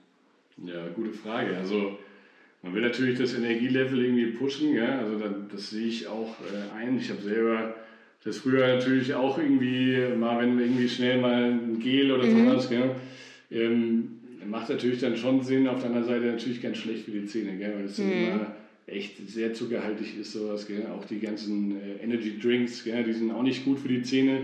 [0.65, 1.57] Ja, gute Frage.
[1.57, 1.99] Also
[2.63, 4.99] man will natürlich das Energielevel irgendwie pushen, ja?
[4.99, 6.99] also das, das sehe ich auch äh, ein.
[6.99, 7.75] Ich habe selber
[8.25, 12.49] das früher natürlich auch irgendwie, mal wenn irgendwie schnell mal ein Gel oder mhm.
[12.49, 12.97] sowas, gell?
[13.51, 14.16] Ähm,
[14.47, 17.57] macht natürlich dann schon Sinn, auf der anderen Seite natürlich ganz schlecht für die Zähne,
[17.57, 17.75] gell?
[17.77, 18.11] weil es mhm.
[18.11, 18.57] immer
[18.87, 20.67] echt sehr zuckerhaltig ist, sowas.
[20.67, 20.87] Gell?
[20.87, 23.05] Auch die ganzen äh, Energy Drinks, gell?
[23.05, 24.41] die sind auch nicht gut für die Zähne.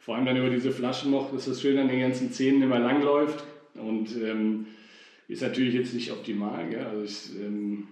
[0.00, 2.78] Vor allem dann über diese Flaschen noch, dass das schön an den ganzen Zähnen immer
[2.78, 3.44] lang läuft.
[3.74, 4.66] Und ähm,
[5.28, 6.68] ist natürlich jetzt nicht optimal.
[6.68, 6.84] Gell?
[6.84, 7.88] Also es ähm,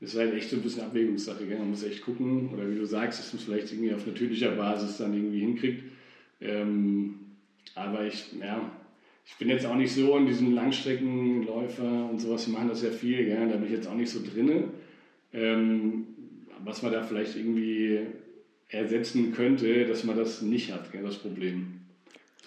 [0.00, 1.46] ist halt echt so ein bisschen Abwägungssache.
[1.46, 1.58] Gell?
[1.58, 4.50] Man muss echt gucken, oder wie du sagst, dass man es vielleicht irgendwie auf natürlicher
[4.50, 5.84] Basis dann irgendwie hinkriegt.
[6.40, 7.14] Ähm,
[7.74, 8.70] aber ich, ja,
[9.26, 12.90] ich bin jetzt auch nicht so in diesen Langstreckenläufer und sowas, die machen das ja
[12.90, 13.48] viel, gell?
[13.48, 14.70] da bin ich jetzt auch nicht so drin.
[15.32, 16.06] Ähm,
[16.64, 18.00] was man da vielleicht irgendwie
[18.68, 21.02] ersetzen könnte, dass man das nicht hat, gell?
[21.02, 21.80] das Problem.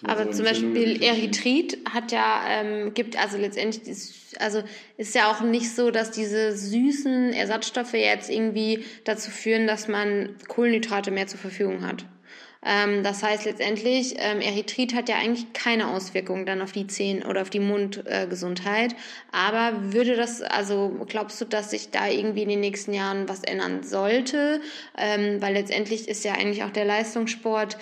[0.02, 4.62] Aber zum Beispiel Erythrit hat ja, ähm, gibt also letztendlich, ist, also
[4.98, 10.36] ist ja auch nicht so, dass diese süßen Ersatzstoffe jetzt irgendwie dazu führen, dass man
[10.48, 12.04] Kohlenhydrate mehr zur Verfügung hat.
[12.64, 17.22] Ähm, das heißt letztendlich, ähm, Erythrit hat ja eigentlich keine Auswirkungen dann auf die Zehen
[17.22, 18.92] oder auf die Mundgesundheit.
[18.92, 18.96] Äh,
[19.32, 23.42] Aber würde das, also glaubst du, dass sich da irgendwie in den nächsten Jahren was
[23.44, 24.60] ändern sollte?
[24.96, 27.76] Ähm, weil letztendlich ist ja eigentlich auch der Leistungssport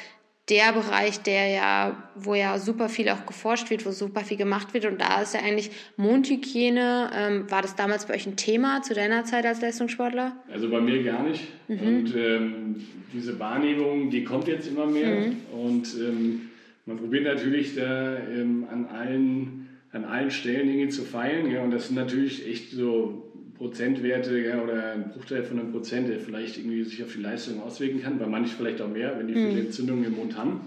[0.49, 4.75] der Bereich, der ja, wo ja super viel auch geforscht wird, wo super viel gemacht
[4.75, 4.87] wird.
[4.87, 7.11] Und da ist ja eigentlich Mundhygiene.
[7.15, 10.37] Ähm, war das damals bei euch ein Thema zu deiner Zeit als Leistungssportler?
[10.53, 11.47] Also bei mir gar nicht.
[11.69, 11.79] Mhm.
[11.81, 15.29] Und ähm, diese Wahrnehmung, die kommt jetzt immer mehr.
[15.29, 15.37] Mhm.
[15.53, 16.51] Und ähm,
[16.87, 19.59] man probiert natürlich da ähm, an allen
[19.93, 21.51] an allen Stellen irgendwie zu feilen.
[21.51, 23.32] Ja, und das sind natürlich echt so
[23.63, 27.63] Prozentwerte ja, oder ein Bruchteil von einem Prozent, der vielleicht irgendwie sich auf die Leistung
[27.63, 29.67] auswirken kann, bei manchen vielleicht auch mehr, wenn die viele mhm.
[29.67, 30.63] Entzündungen im Mund haben.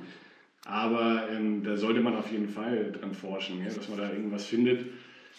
[0.66, 4.46] Aber ähm, da sollte man auf jeden Fall dran forschen, ja, dass man da irgendwas
[4.46, 4.86] findet,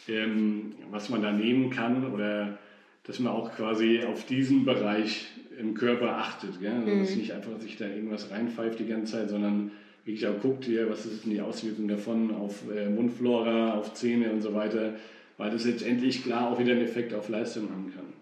[0.07, 2.59] ähm, was man da nehmen kann oder
[3.05, 5.27] dass man auch quasi auf diesen Bereich
[5.59, 6.61] im Körper achtet.
[6.61, 6.75] Ja?
[6.75, 7.16] Also, dass mhm.
[7.16, 9.71] nicht einfach sich da irgendwas reinpfeift die ganze Zeit, sondern
[10.05, 14.31] wirklich auch guckt, ja, was ist denn die Auswirkung davon auf äh, Mundflora, auf Zähne
[14.31, 14.92] und so weiter
[15.37, 18.12] weil das letztendlich klar auch wieder einen Effekt auf Leistung haben kann.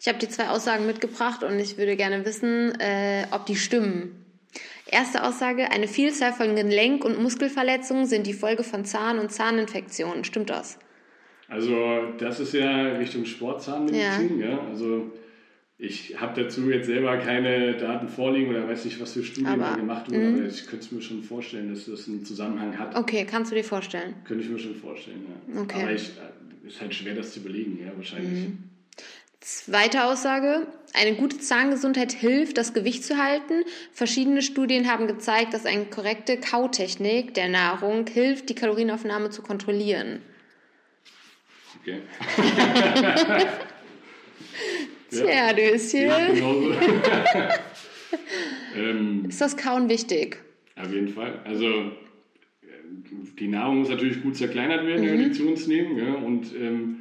[0.00, 4.24] Ich habe die zwei Aussagen mitgebracht und ich würde gerne wissen, äh, ob die stimmen.
[4.86, 10.24] Erste Aussage, eine Vielzahl von Gelenk- und Muskelverletzungen sind die Folge von Zahn- und Zahninfektionen.
[10.24, 10.78] Stimmt das?
[11.48, 14.38] Also das ist ja Richtung Sportzahnmedizin.
[14.40, 14.48] Ja.
[14.48, 14.60] ja.
[14.68, 15.12] Also
[15.80, 19.64] ich habe dazu jetzt selber keine Daten vorliegen oder weiß nicht, was für Studien aber,
[19.64, 20.48] da gemacht wurden, aber mhm.
[20.48, 22.94] ich könnte es mir schon vorstellen, dass das einen Zusammenhang hat.
[22.94, 24.14] Okay, kannst du dir vorstellen?
[24.24, 25.62] Könnte ich mir schon vorstellen, ja.
[25.62, 25.82] Okay.
[25.82, 28.48] Aber es äh, ist halt schwer, das zu belegen, ja, wahrscheinlich.
[28.48, 28.58] Mhm.
[29.40, 30.66] Zweite Aussage.
[30.92, 33.64] Eine gute Zahngesundheit hilft, das Gewicht zu halten.
[33.90, 40.20] Verschiedene Studien haben gezeigt, dass eine korrekte Kautechnik der Nahrung hilft, die Kalorienaufnahme zu kontrollieren.
[41.80, 42.02] Okay.
[45.26, 46.10] Tja, Döschen.
[48.76, 50.38] ähm, ist das Kauen wichtig?
[50.76, 51.40] Auf jeden Fall.
[51.44, 51.90] Also
[53.38, 55.24] die Nahrung muss natürlich gut zerkleinert werden, mhm.
[55.24, 55.98] die zu uns nehmen.
[55.98, 56.96] Ja, und ähm,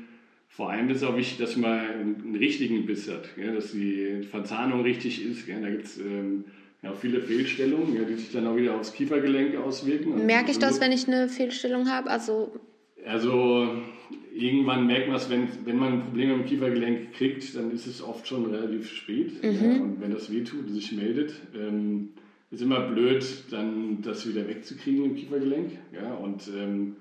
[0.47, 4.23] vor allem ist es auch wichtig, dass man einen richtigen Biss hat, ja, dass die
[4.29, 5.47] Verzahnung richtig ist.
[5.47, 6.45] Ja, da gibt es ähm,
[6.81, 10.13] ja, viele Fehlstellungen, ja, die sich dann auch wieder aufs Kiefergelenk auswirken.
[10.13, 12.09] Also Merke ich das, wenn ich eine Fehlstellung habe?
[12.09, 12.53] Also,
[13.05, 13.81] also
[14.41, 18.01] irgendwann merkt man es, wenn, wenn man ein Problem im Kiefergelenk kriegt, dann ist es
[18.01, 19.43] oft schon relativ spät.
[19.43, 19.49] Mhm.
[19.49, 22.09] Ja, und wenn das wehtut und sich meldet, ähm,
[22.51, 25.71] ist immer blöd, dann das wieder wegzukriegen im Kiefergelenk.
[25.93, 26.95] Ja, und ähm,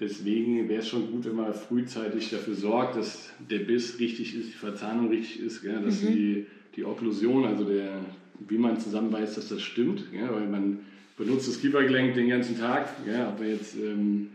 [0.00, 4.48] deswegen wäre es schon gut, wenn man frühzeitig dafür sorgt, dass der Biss richtig ist,
[4.48, 6.12] die Verzahnung richtig ist, ja, dass mhm.
[6.12, 8.00] die, die Okklusion, also der,
[8.48, 10.04] wie man zusammenbeißt, dass das stimmt.
[10.12, 10.80] Ja, weil man
[11.16, 14.28] benutzt das Kiefergelenk den ganzen Tag, ja, aber jetzt ähm,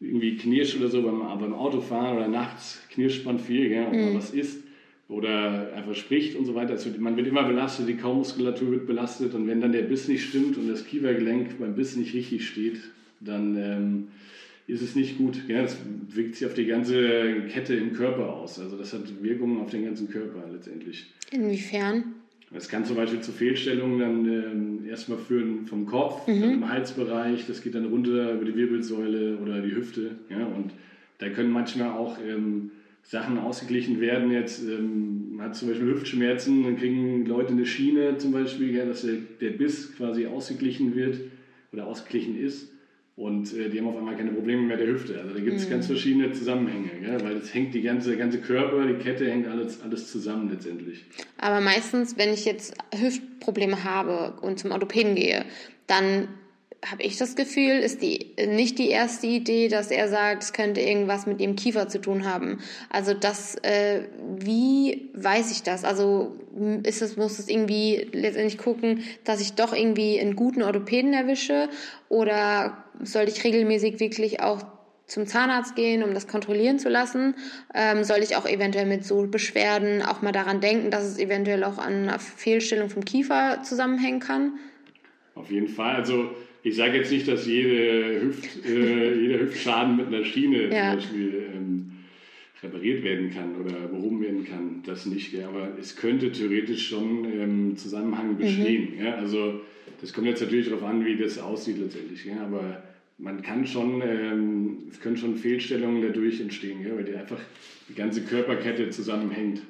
[0.00, 4.12] irgendwie knirscht oder so beim, beim Autofahren oder nachts knirscht man viel, gell, ob man
[4.12, 4.16] mhm.
[4.16, 4.62] was isst
[5.08, 6.72] oder einfach spricht und so weiter.
[6.72, 10.24] Also man wird immer belastet, die Kaumuskulatur wird belastet und wenn dann der Biss nicht
[10.24, 12.80] stimmt und das Kiefergelenk beim Biss nicht richtig steht,
[13.20, 14.08] dann ähm,
[14.66, 15.42] ist es nicht gut.
[15.48, 15.78] Ja, das
[16.08, 18.58] wirkt sich auf die ganze Kette im Körper aus.
[18.58, 21.06] Also das hat Wirkungen auf den ganzen Körper letztendlich.
[21.30, 22.16] Inwiefern?
[22.52, 26.42] Das kann zum Beispiel zu Fehlstellungen dann ähm, erstmal führen vom Kopf, mhm.
[26.44, 30.16] im Halsbereich, das geht dann runter über die Wirbelsäule oder die Hüfte.
[30.30, 30.70] Ja, und
[31.18, 32.70] da können manchmal auch ähm,
[33.02, 34.30] Sachen ausgeglichen werden.
[34.30, 38.84] Jetzt ähm, man hat zum Beispiel Hüftschmerzen, dann kriegen Leute eine Schiene zum Beispiel, ja,
[38.84, 41.18] dass der, der Biss quasi ausgeglichen wird
[41.72, 42.70] oder ausgeglichen ist.
[43.16, 45.18] Und äh, die haben auf einmal keine Probleme mehr der Hüfte.
[45.18, 45.70] Also da gibt es mhm.
[45.70, 47.18] ganz verschiedene Zusammenhänge, gell?
[47.24, 51.02] weil es hängt die ganze, ganze Körper, die Kette hängt alles, alles zusammen letztendlich.
[51.38, 55.46] Aber meistens, wenn ich jetzt Hüftprobleme habe und zum Orthopäden gehe,
[55.86, 56.28] dann
[56.84, 60.80] habe ich das Gefühl, ist die nicht die erste Idee, dass er sagt, es könnte
[60.80, 62.60] irgendwas mit ihrem Kiefer zu tun haben.
[62.90, 64.02] Also das, äh,
[64.38, 65.84] wie weiß ich das?
[65.84, 66.36] Also
[66.84, 71.68] ist es, muss es irgendwie letztendlich gucken, dass ich doch irgendwie einen guten Orthopäden erwische
[72.08, 74.64] oder soll ich regelmäßig wirklich auch
[75.06, 77.34] zum Zahnarzt gehen, um das kontrollieren zu lassen?
[77.74, 81.64] Ähm, soll ich auch eventuell mit so Beschwerden auch mal daran denken, dass es eventuell
[81.64, 84.54] auch an einer Fehlstellung vom Kiefer zusammenhängen kann?
[85.34, 85.94] Auf jeden Fall.
[85.96, 86.30] Also
[86.62, 90.90] ich sage jetzt nicht, dass jede Hüft, äh, jeder Hüftschaden mit einer Schiene ja.
[90.90, 91.92] zum Beispiel ähm,
[92.62, 94.82] repariert werden kann oder behoben werden kann.
[94.84, 98.38] Das nicht, ja, aber es könnte theoretisch schon ähm, Zusammenhang mhm.
[98.38, 98.96] bestehen.
[98.96, 99.04] Mhm.
[99.04, 99.60] Ja, also
[100.00, 102.24] das kommt jetzt natürlich darauf an, wie das aussieht letztendlich.
[102.24, 102.82] Ja, aber
[103.18, 107.40] man kann schon, ähm, es können schon Fehlstellungen dadurch entstehen, ja, weil die einfach
[107.88, 109.62] die ganze Körperkette zusammenhängt.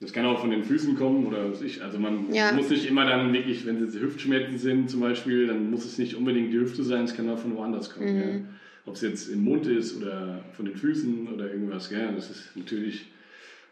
[0.00, 1.82] Das kann auch von den Füßen kommen oder was ich.
[1.82, 2.52] Also man Ja.
[2.52, 5.98] muss nicht immer dann wirklich, wenn es jetzt Hüftschmerzen sind zum Beispiel, dann muss es
[5.98, 8.14] nicht unbedingt die Hüfte sein, es kann auch von woanders kommen.
[8.14, 8.20] Mhm.
[8.20, 8.40] Ja.
[8.86, 11.90] Ob es jetzt im Mund ist oder von den Füßen oder irgendwas.
[11.90, 12.12] Ja.
[12.12, 13.06] Das ist natürlich,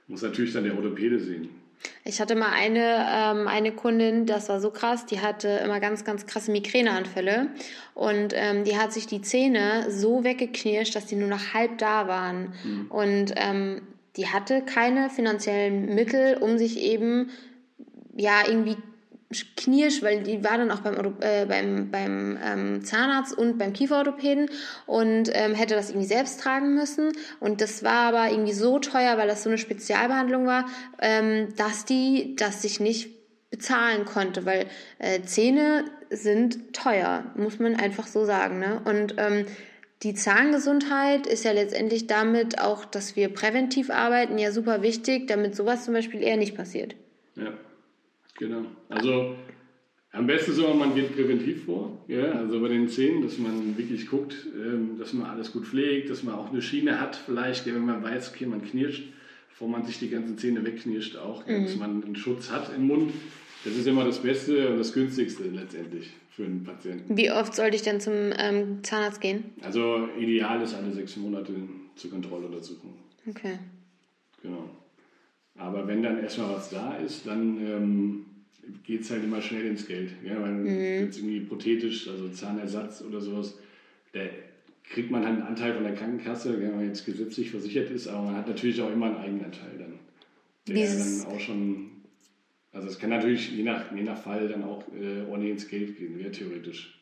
[0.09, 1.49] muss natürlich dann der Orthopäde sehen.
[2.05, 6.05] Ich hatte mal eine, ähm, eine Kundin, das war so krass, die hatte immer ganz,
[6.05, 7.49] ganz krasse Migräneanfälle
[7.95, 12.09] und ähm, die hat sich die Zähne so weggeknirscht, dass die nur noch halb da
[12.09, 12.55] waren.
[12.89, 13.83] Und ähm,
[14.17, 17.31] die hatte keine finanziellen Mittel, um sich eben
[18.17, 18.77] ja irgendwie
[19.57, 24.49] knirsch, weil die war dann auch beim, äh, beim, beim ähm, Zahnarzt und beim Kieferorthopäden
[24.87, 27.12] und ähm, hätte das irgendwie selbst tragen müssen.
[27.41, 30.67] Und das war aber irgendwie so teuer, weil das so eine Spezialbehandlung war,
[31.01, 33.11] ähm, dass die das sich nicht
[33.51, 34.67] bezahlen konnte, weil
[34.99, 38.61] äh, Zähne sind teuer, muss man einfach so sagen.
[38.61, 38.81] Ne?
[38.85, 39.47] Und ähm,
[40.03, 45.57] die Zahngesundheit ist ja letztendlich damit auch, dass wir präventiv arbeiten, ja super wichtig, damit
[45.57, 46.95] sowas zum Beispiel eher nicht passiert.
[47.35, 47.53] Ja,
[48.38, 48.62] genau.
[48.88, 49.37] Also
[50.12, 54.07] am besten so, man geht präventiv vor, ja, also bei den Zähnen, dass man wirklich
[54.07, 57.85] guckt, ähm, dass man alles gut pflegt, dass man auch eine Schiene hat, vielleicht, wenn
[57.85, 59.05] man weiß, okay, man knirscht,
[59.51, 62.87] bevor man sich die ganzen Zähne wegknirscht, auch, ja, dass man einen Schutz hat im
[62.87, 63.12] Mund.
[63.64, 67.16] Das ist immer das Beste und das Günstigste letztendlich für einen Patienten.
[67.16, 69.53] Wie oft sollte ich denn zum ähm, Zahnarzt gehen?
[69.62, 71.53] Also ideal ist alle sechs Monate
[71.96, 72.94] zur Kontrolluntersuchung.
[73.29, 73.59] Okay.
[74.42, 74.70] Genau.
[75.59, 78.25] Aber wenn dann erstmal was da ist, dann ähm,
[78.85, 80.11] geht es halt immer schnell ins Geld.
[80.25, 80.66] Ja, weil
[81.05, 83.59] jetzt irgendwie prothetisch, also Zahnersatz oder sowas,
[84.12, 84.21] da
[84.85, 88.23] kriegt man halt einen Anteil von der Krankenkasse, wenn man jetzt gesetzlich versichert ist, aber
[88.27, 89.95] man hat natürlich auch immer einen Eigenanteil dann.
[90.69, 91.90] Der Dieses- dann auch schon,
[92.73, 95.97] also es kann natürlich je nach, je nach Fall dann auch äh, ordentlich ins Geld
[95.99, 96.99] gehen, ja, theoretisch.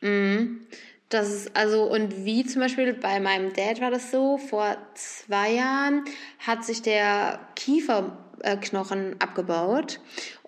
[1.09, 5.51] Das ist also, und wie zum Beispiel bei meinem Dad war das so, vor zwei
[5.51, 6.03] Jahren
[6.39, 9.99] hat sich der Kieferknochen abgebaut.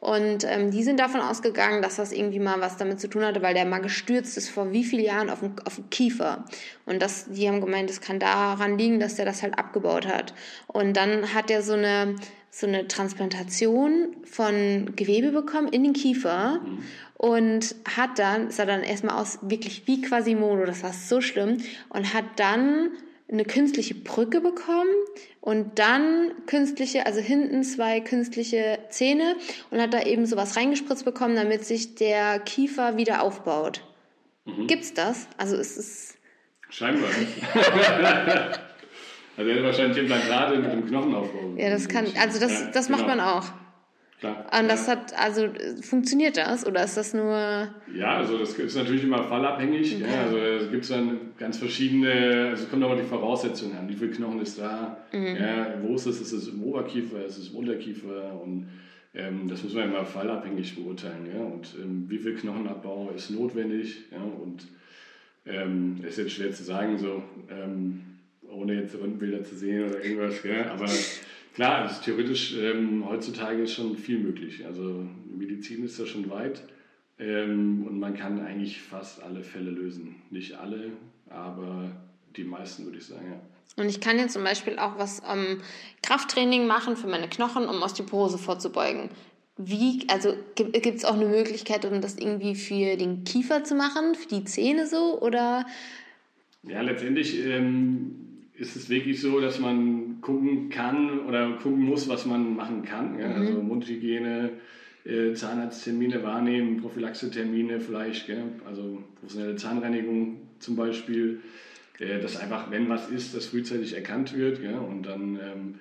[0.07, 3.41] Und ähm, die sind davon ausgegangen, dass das irgendwie mal was damit zu tun hatte,
[3.41, 6.45] weil der mal gestürzt ist vor wie vielen Jahren auf den, auf den Kiefer.
[6.85, 10.33] Und das, die haben gemeint, es kann daran liegen, dass der das halt abgebaut hat.
[10.67, 12.15] Und dann hat er so eine,
[12.49, 16.61] so eine Transplantation von Gewebe bekommen in den Kiefer
[17.15, 21.57] und hat dann, sah dann erstmal aus wirklich wie Quasimodo, das war so schlimm,
[21.89, 22.91] und hat dann
[23.29, 24.89] eine künstliche Brücke bekommen
[25.41, 29.35] und dann künstliche, also hinten zwei künstliche Zähne
[29.69, 33.83] und hat da eben sowas reingespritzt bekommen, damit sich der Kiefer wieder aufbaut.
[34.67, 35.27] Gibt's das?
[35.37, 36.17] Also es ist
[36.69, 37.09] Scheinbar.
[39.37, 41.55] also er hat wahrscheinlich Implantate mit dem Knochenaufbau.
[41.55, 43.15] ja, das kann, also das, Ja, das macht genau.
[43.15, 43.45] man auch.
[44.19, 44.45] Klar.
[44.59, 44.93] Und das ja.
[44.93, 45.47] hat, also
[45.81, 49.99] funktioniert das oder ist das nur Ja, also das ist natürlich immer fallabhängig.
[49.99, 53.87] Ja, also es gibt dann ganz verschiedene, also es kommt aber die Voraussetzungen an.
[53.87, 55.05] Wie viel Knochen ist da?
[55.11, 56.19] Ja, wo ist es?
[56.19, 57.23] Ist es im Oberkiefer?
[57.25, 58.41] Ist es im Unterkiefer?
[58.41, 58.67] Und
[59.13, 61.27] ähm, das muss man immer fallabhängig beurteilen.
[61.31, 61.41] Ja?
[61.41, 64.05] Und ähm, wie viel Knochenabbau ist notwendig?
[64.11, 64.17] Ja?
[64.17, 64.67] Und
[65.45, 68.01] ähm, ist jetzt schwer zu sagen, so ähm,
[68.49, 70.43] ohne jetzt Röntgenbilder zu sehen oder irgendwas.
[70.43, 70.71] Ja?
[70.71, 70.85] Aber
[71.57, 74.63] klar, also theoretisch ähm, heutzutage ist schon viel möglich.
[74.63, 76.61] Also Medizin ist da schon weit.
[77.17, 80.17] Ähm, und man kann eigentlich fast alle Fälle lösen.
[80.29, 80.91] Nicht alle,
[81.31, 81.89] aber
[82.35, 83.41] die meisten würde ich sagen, ja.
[83.81, 85.61] Und ich kann jetzt zum Beispiel auch was ähm,
[86.03, 89.09] Krafttraining machen für meine Knochen, um Osteoporose vorzubeugen.
[89.57, 94.13] Wie, also gibt es auch eine Möglichkeit, um das irgendwie für den Kiefer zu machen,
[94.13, 95.19] für die Zähne so?
[95.19, 95.65] Oder
[96.61, 102.25] Ja, letztendlich ähm, ist es wirklich so, dass man gucken kann oder gucken muss, was
[102.25, 103.19] man machen kann.
[103.19, 103.31] Ja?
[103.31, 104.51] Also Mundhygiene,
[105.05, 108.43] äh, Zahnarzttermine wahrnehmen, Prophylaxetermine vielleicht, gell?
[108.65, 111.39] also professionelle Zahnreinigung zum Beispiel.
[111.99, 114.75] Äh, dass einfach, wenn was ist, das frühzeitig erkannt wird gell?
[114.75, 115.75] und dann ähm,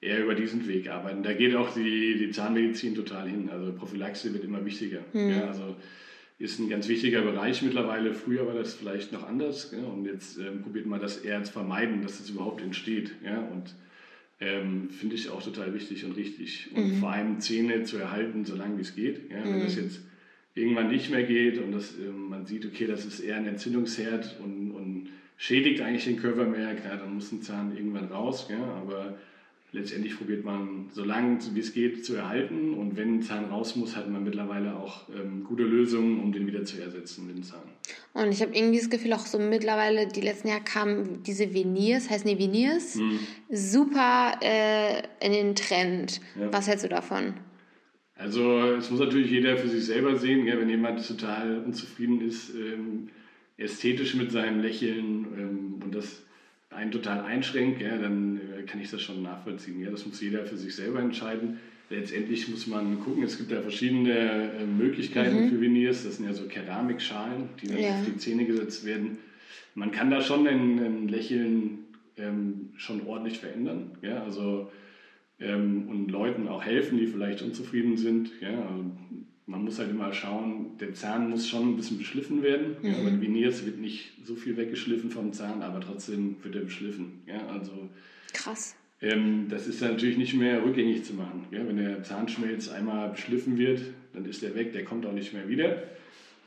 [0.00, 1.22] eher über diesen Weg arbeiten.
[1.22, 3.48] Da geht auch die, die Zahnmedizin total hin.
[3.50, 5.00] Also Prophylaxe wird immer wichtiger.
[5.12, 5.48] Ja?
[5.48, 5.76] Also
[6.42, 8.14] ist ein ganz wichtiger Bereich mittlerweile.
[8.14, 9.70] Früher war das vielleicht noch anders.
[9.70, 9.86] Ja?
[9.86, 13.12] Und jetzt ähm, probiert man das eher zu vermeiden, dass das überhaupt entsteht.
[13.24, 13.40] Ja?
[13.40, 13.74] Und
[14.40, 16.70] ähm, finde ich auch total wichtig und richtig.
[16.74, 19.30] Und vor allem Zähne zu erhalten, solange wie es geht.
[19.30, 19.44] Ja?
[19.44, 20.00] Wenn das jetzt
[20.54, 24.40] irgendwann nicht mehr geht und das, ähm, man sieht, okay, das ist eher ein Entzündungsherd
[24.42, 28.48] und, und schädigt eigentlich den Körper mehr, klar, dann muss ein Zahn irgendwann raus.
[28.50, 28.64] Ja?
[28.64, 29.16] Aber
[29.72, 32.74] letztendlich probiert man, so lange wie es geht, zu erhalten.
[32.74, 36.46] Und wenn ein Zahn raus muss, hat man mittlerweile auch ähm, gute Lösungen, um den
[36.46, 37.62] wieder zu ersetzen, den Zahn.
[38.12, 42.10] und ich habe irgendwie das Gefühl, auch so mittlerweile, die letzten Jahre kamen diese Veneers,
[42.10, 42.98] heißen die Veneers,
[43.50, 46.20] super äh, in den Trend.
[46.38, 46.52] Ja.
[46.52, 47.34] Was hältst du davon?
[48.14, 50.60] Also es muss natürlich jeder für sich selber sehen, gell?
[50.60, 53.08] wenn jemand total unzufrieden ist, ähm,
[53.56, 56.22] ästhetisch mit seinem Lächeln ähm, und das
[56.74, 59.80] einen total einschränkt, ja, dann äh, kann ich das schon nachvollziehen.
[59.80, 59.90] Ja?
[59.90, 61.58] Das muss jeder für sich selber entscheiden.
[61.90, 65.50] letztendlich muss man gucken, es gibt ja verschiedene äh, Möglichkeiten mhm.
[65.50, 66.04] für Veneers.
[66.04, 67.90] Das sind ja so Keramikschalen, die dann ja.
[67.90, 69.18] auf die Zähne gesetzt werden.
[69.74, 71.78] Man kann da schon ein, ein Lächeln
[72.16, 73.92] ähm, schon ordentlich verändern.
[74.02, 74.22] Ja?
[74.22, 74.70] Also,
[75.40, 78.30] ähm, und Leuten auch helfen, die vielleicht unzufrieden sind.
[78.40, 78.68] Ja?
[79.46, 82.76] Man muss halt immer schauen, der Zahn muss schon ein bisschen beschliffen werden.
[82.80, 82.88] Mhm.
[82.88, 82.94] Ja?
[83.02, 87.22] Bei Veneers wird nicht so viel weggeschliffen vom Zahn, aber trotzdem wird er beschliffen.
[87.26, 87.46] Ja?
[87.48, 87.88] Also,
[88.32, 88.76] Krass.
[89.00, 91.46] Ähm, das ist dann natürlich nicht mehr rückgängig zu machen.
[91.50, 91.66] Ja?
[91.66, 93.80] Wenn der Zahnschmelz einmal beschliffen wird,
[94.12, 95.82] dann ist der weg, der kommt auch nicht mehr wieder.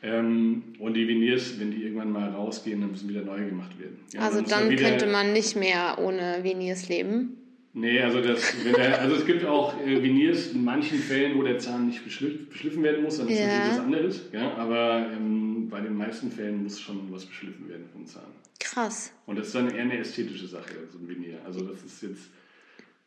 [0.02, 4.00] Ähm, und die Veneers, wenn die irgendwann mal rausgehen, dann müssen wieder neu gemacht werden.
[4.14, 7.38] Ja, also dann, dann könnte man nicht mehr ohne Veneers leben?
[7.78, 11.60] Nee, also, das, der, also es gibt auch äh, Veneers in manchen Fällen, wo der
[11.60, 13.48] Zahn nicht beschliffen werden muss, dann ist ja.
[13.48, 14.22] das was anderes.
[14.32, 14.56] Ja?
[14.56, 18.32] Aber ähm, bei den meisten Fällen muss schon was beschliffen werden vom Zahn.
[18.62, 19.12] Krass.
[19.26, 21.40] Und das ist dann eher eine ästhetische Sache, so ein Veneer.
[21.44, 22.30] Also das ist jetzt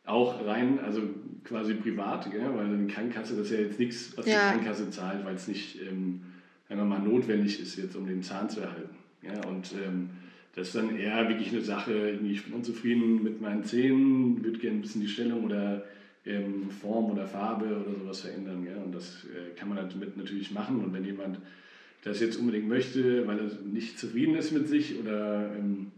[0.05, 1.01] auch rein, also
[1.43, 2.51] quasi privat, gell?
[2.53, 4.33] weil eine Krankenkasse, das ist ja jetzt nichts, was ja.
[4.33, 6.21] die Krankenkasse zahlt, weil es nicht, ähm,
[6.67, 8.95] wenn man mal notwendig ist, jetzt um den Zahn zu erhalten.
[9.23, 9.47] Ja?
[9.47, 10.11] Und ähm,
[10.59, 14.77] das ist dann eher wirklich eine Sache, ich bin unzufrieden mit meinen Zähnen, würde gerne
[14.77, 15.85] ein bisschen die Stellung oder
[16.25, 18.65] ähm, Form oder Farbe oder sowas verändern.
[18.65, 18.81] Ja?
[18.81, 20.83] Und das äh, kann man damit natürlich machen.
[20.83, 21.39] Und wenn jemand
[22.03, 25.91] das jetzt unbedingt möchte, weil er nicht zufrieden ist mit sich oder ähm,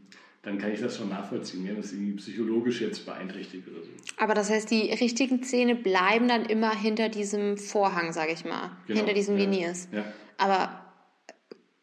[0.44, 3.90] dann kann ich das schon nachvollziehen, ja, dass sie psychologisch jetzt beeinträchtigt oder so.
[4.18, 8.72] Aber das heißt, die richtigen Zähne bleiben dann immer hinter diesem Vorhang, sage ich mal,
[8.88, 9.88] genau, hinter diesen ja, Veneers.
[9.92, 10.04] Ja.
[10.38, 10.81] Aber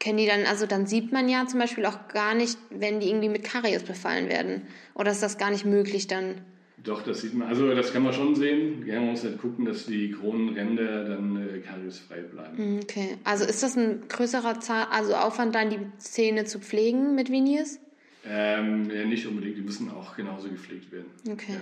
[0.00, 3.08] können die dann, also dann sieht man ja zum Beispiel auch gar nicht, wenn die
[3.08, 4.62] irgendwie mit Karies befallen werden.
[4.94, 6.42] Oder ist das gar nicht möglich dann?
[6.84, 7.48] Doch, das sieht man.
[7.48, 8.86] Also das kann man schon sehen.
[8.86, 12.56] Man muss halt gucken, dass die Kronenränder dann äh, kariesfrei bleiben.
[12.56, 13.18] Hm, okay.
[13.24, 17.80] Also ist das ein größerer Zahn, also Aufwand, dann die Zähne zu pflegen mit Veneers?
[18.24, 19.56] Ähm, ja, nicht unbedingt.
[19.56, 21.10] Die müssen auch genauso gepflegt werden.
[21.28, 21.54] Okay.
[21.54, 21.60] Ja.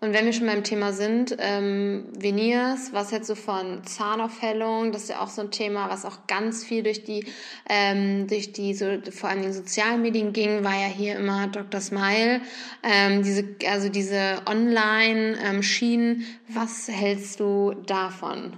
[0.00, 5.02] Und wenn wir schon beim Thema sind, ähm, Veneers, was jetzt so von Zahnaufhellung, das
[5.02, 7.24] ist ja auch so ein Thema, was auch ganz viel durch die,
[7.68, 11.80] ähm, durch die so, vor allem die sozialen Medien ging, war ja hier immer Dr.
[11.80, 12.40] Smile,
[12.84, 16.24] ähm, diese, also diese Online-Schienen.
[16.46, 18.52] was hältst du davon?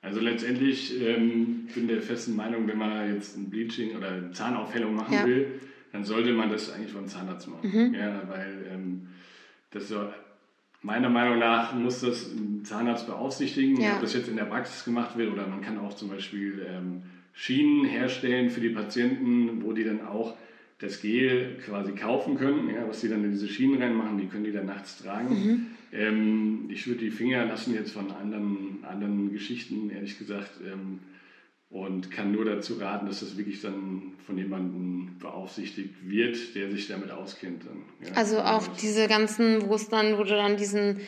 [0.00, 4.94] Also letztendlich ähm, bin der festen Meinung, wenn man jetzt ein Bleaching oder eine Zahnaufhellung
[4.94, 5.26] machen ja.
[5.26, 5.60] will,
[5.92, 7.70] dann sollte man das eigentlich vom Zahnarzt machen.
[7.70, 7.94] Mhm.
[7.94, 9.08] Ja, weil ähm,
[9.72, 10.08] das so
[10.86, 13.94] meiner Meinung nach muss das ein Zahnarzt beaufsichtigen, ja.
[13.94, 17.02] ob das jetzt in der Praxis gemacht wird oder man kann auch zum Beispiel ähm,
[17.32, 20.36] Schienen herstellen für die Patienten, wo die dann auch
[20.78, 24.44] das Gel quasi kaufen können, ja, was sie dann in diese Schienen reinmachen, die können
[24.44, 25.34] die dann nachts tragen.
[25.34, 25.66] Mhm.
[25.92, 30.52] Ähm, ich würde die Finger lassen jetzt von anderen, anderen Geschichten, ehrlich gesagt.
[30.64, 31.00] Ähm,
[31.68, 36.86] und kann nur dazu raten, dass das wirklich dann von jemandem beaufsichtigt wird, der sich
[36.88, 37.64] damit auskennt.
[37.64, 38.14] Dann, ja.
[38.14, 41.00] Also auch diese ganzen, wo es dann, wo du dann diesen,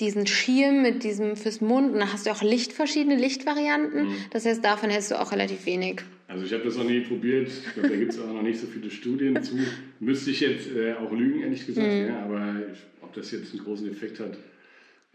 [0.00, 4.06] diesen Schirm mit diesem fürs Mund und dann hast du auch Licht, verschiedene Lichtvarianten.
[4.06, 4.14] Mhm.
[4.30, 6.02] Das heißt, davon hältst du auch relativ wenig.
[6.26, 7.48] Also ich habe das noch nie probiert.
[7.48, 9.56] Ich glaube, da gibt es auch noch nicht so viele Studien zu.
[10.00, 11.86] Müsste ich jetzt äh, auch lügen, ehrlich gesagt.
[11.86, 12.06] Mhm.
[12.06, 12.54] Ja, aber
[13.02, 14.36] ob das jetzt einen großen Effekt hat,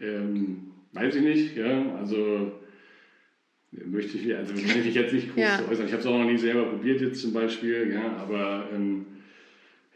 [0.00, 1.56] ähm, weiß ich nicht.
[1.56, 2.52] Ja, also
[3.86, 5.60] möchte ich, also kann ich mich jetzt nicht groß ja.
[5.68, 5.86] äußern.
[5.86, 9.06] Ich habe es auch noch nie selber probiert jetzt zum Beispiel, ja, aber ähm,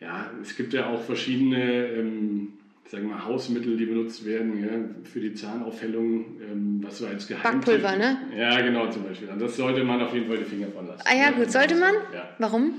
[0.01, 2.49] ja, es gibt ja auch verschiedene, ähm,
[2.87, 4.71] sagen wir Hausmittel, die benutzt werden ja,
[5.05, 7.83] für die Zahnaufhellung, ähm, was so als Geheimtipp...
[7.83, 8.19] Backpulver, ne?
[8.37, 9.29] Ja, genau, zum Beispiel.
[9.29, 11.03] Und das sollte man auf jeden Fall die Finger von lassen.
[11.05, 11.95] Ah ja, gut, sollte man?
[12.15, 12.29] Ja.
[12.39, 12.75] Warum?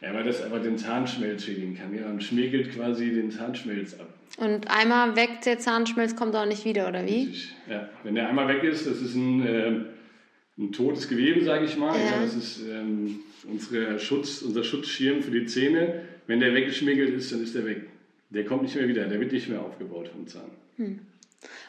[0.00, 1.94] Ja, weil das einfach den Zahnschmelz schädigen kann.
[1.94, 4.08] Ja, man schmiegelt quasi den Zahnschmelz ab.
[4.36, 7.28] Und einmal weg, der Zahnschmelz kommt auch nicht wieder, oder wie?
[7.28, 7.54] Richtig.
[7.70, 9.46] Ja, wenn der einmal weg ist, das ist ein...
[9.46, 9.72] Äh,
[10.58, 11.98] ein totes Gewebe, sage ich mal.
[11.98, 12.04] Ja.
[12.04, 16.02] ja das ist ähm, unsere Schutz, unser Schutzschirm für die Zähne.
[16.26, 17.82] Wenn der weggeschmiegelt ist, dann ist der weg.
[18.30, 20.50] Der kommt nicht mehr wieder, der wird nicht mehr aufgebaut vom Zahn.
[20.76, 21.00] Hm.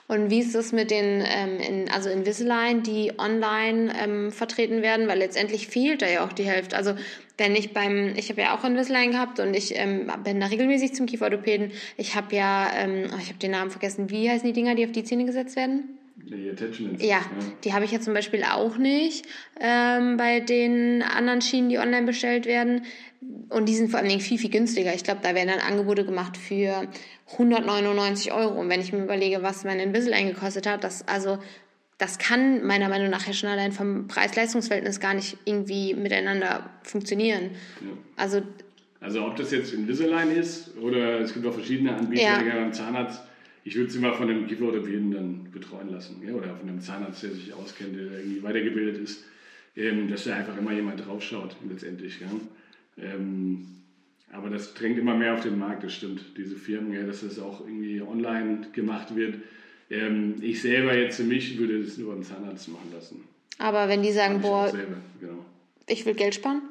[0.07, 5.07] Und wie ist das mit den, ähm, in, also Invisalign, die online ähm, vertreten werden?
[5.07, 6.77] Weil letztendlich fehlt da ja auch die Hälfte.
[6.77, 6.93] Also
[7.37, 10.93] wenn ich beim, ich habe ja auch Invisalign gehabt und ich ähm, bin da regelmäßig
[10.93, 11.71] zum Kieferorthopäden.
[11.97, 14.09] Ich habe ja, ähm, oh, ich habe den Namen vergessen.
[14.09, 15.97] Wie heißen die Dinger, die auf die Zähne gesetzt werden?
[16.27, 17.03] Die Attachments.
[17.03, 17.25] Ja, ja.
[17.63, 19.27] die habe ich ja zum Beispiel auch nicht
[19.59, 22.83] ähm, bei den anderen Schienen, die online bestellt werden.
[23.49, 24.93] Und die sind vor allen Dingen viel, viel günstiger.
[24.93, 26.87] Ich glaube, da werden dann Angebote gemacht für
[27.33, 28.59] 199 Euro.
[28.59, 31.37] Und wenn ich mir überlege, was mein Invisalign gekostet hat, das, also,
[31.97, 37.51] das kann meiner Meinung nach ja schon allein vom Preis-Leistungs-Verhältnis gar nicht irgendwie miteinander funktionieren.
[37.81, 37.87] Ja.
[38.15, 38.41] Also,
[38.99, 42.55] also ob das jetzt Invisalign ist oder es gibt auch verschiedene Anbieter ja.
[42.55, 43.21] beim Zahnarzt
[43.65, 47.23] ich würde sie mal von einem Kieferorthopäden dann betreuen lassen ja, oder von einem Zahnarzt,
[47.23, 49.23] der sich auskennt, der irgendwie weitergebildet ist,
[49.75, 52.19] ähm, dass da einfach immer jemand draufschaut letztendlich.
[52.21, 52.29] Ja.
[53.03, 53.65] Ähm,
[54.31, 56.37] aber das drängt immer mehr auf den Markt, das stimmt.
[56.37, 59.39] Diese Firmen, ja, dass das auch irgendwie online gemacht wird.
[59.89, 63.23] Ähm, ich selber jetzt für mich würde das nur beim Zahnarzt machen lassen.
[63.57, 65.43] Aber wenn die sagen, boah, selber, genau.
[65.87, 66.61] ich will Geld sparen,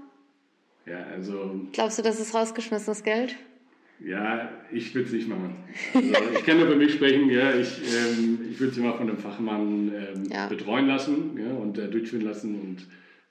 [0.86, 3.34] Ja, also, glaubst du, das ist rausgeschmissenes Geld?
[4.00, 5.54] Ja, ich würde es nicht machen.
[5.94, 9.08] Also, ich kann nur für mich sprechen, ja, ich, ähm, ich würde es immer von
[9.08, 10.46] einem Fachmann ähm, Ja.
[10.48, 12.86] betreuen lassen ja, und äh, durchführen lassen und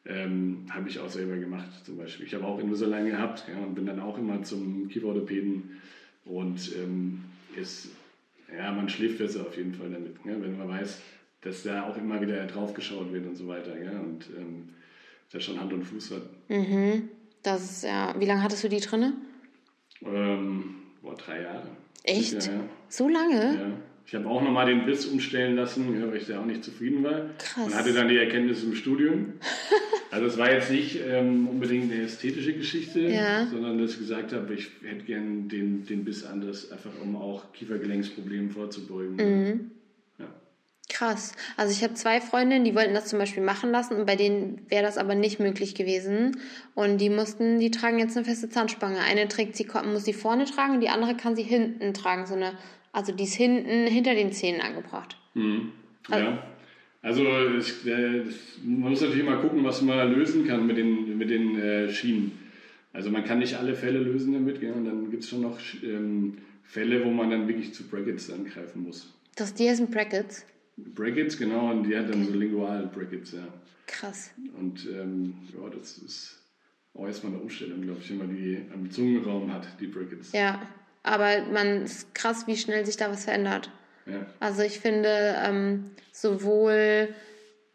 [0.06, 2.26] ähm, habe ich auch selber gemacht zum Beispiel.
[2.26, 5.80] Ich habe auch Invisalign gehabt ja, und bin dann auch immer zum Kieferorthopäden
[6.26, 7.24] und ähm,
[7.60, 7.90] ist,
[8.56, 11.02] ja, man schläft besser auf jeden Fall damit, ja, wenn man weiß,
[11.42, 14.70] dass da auch immer wieder drauf geschaut wird und so weiter ja, und ähm,
[15.32, 16.24] das schon Hand und Fuß hat.
[16.50, 17.10] Mhm.
[17.42, 18.16] Das ist ja.
[18.18, 19.14] Wie lange hattest du die drinne?
[20.06, 21.68] Ähm, boah, drei Jahre.
[22.04, 22.34] Echt?
[22.48, 22.60] Ja, ja.
[22.90, 23.36] So lange?
[23.56, 23.68] Ja.
[24.06, 27.30] Ich habe auch nochmal den Biss umstellen lassen, weil ich da auch nicht zufrieden war.
[27.38, 27.66] Krass.
[27.66, 29.34] Und hatte dann die Erkenntnis im Studium.
[30.12, 33.48] Also es war jetzt nicht ähm, unbedingt eine ästhetische Geschichte, Ja.
[33.48, 37.52] sondern dass ich gesagt habe, ich hätte gern den, den Biss anders, einfach um auch
[37.54, 39.16] Kiefergelenksproblemen vorzubeugen.
[39.16, 39.72] Mhm.
[40.94, 41.34] Krass.
[41.58, 44.62] Also ich habe zwei Freundinnen, die wollten das zum Beispiel machen lassen und bei denen
[44.70, 46.38] wäre das aber nicht möglich gewesen.
[46.76, 49.00] Und die mussten, die tragen jetzt eine feste Zahnspange.
[49.00, 52.28] Eine trägt sie, muss sie vorne tragen und die andere kann sie hinten tragen.
[52.28, 52.54] So eine,
[52.92, 55.18] also die ist hinten hinter den Zähnen angebracht.
[55.34, 55.72] Mhm.
[56.12, 56.44] Ja.
[57.02, 58.24] Also das, äh,
[58.64, 62.38] man muss natürlich mal gucken, was man lösen kann mit den, mit den äh, Schienen.
[62.94, 65.58] Also man kann nicht alle Fälle lösen damit, ja, und dann gibt es schon noch
[65.84, 69.12] ähm, Fälle, wo man dann wirklich zu Brackets dann greifen muss.
[69.36, 70.46] Das, die sind Brackets.
[70.78, 73.48] Brackets, genau, und die hat dann so Lingual-Brackets, ja.
[73.86, 74.32] Krass.
[74.58, 76.40] Und ähm, ja, das ist
[76.94, 80.32] auch erstmal eine Umstellung, glaube ich, wenn man die am Zungenraum hat, die Brackets.
[80.32, 80.62] Ja.
[81.04, 83.70] Aber man ist krass, wie schnell sich da was verändert.
[84.06, 84.26] Ja.
[84.40, 87.10] Also ich finde ähm, sowohl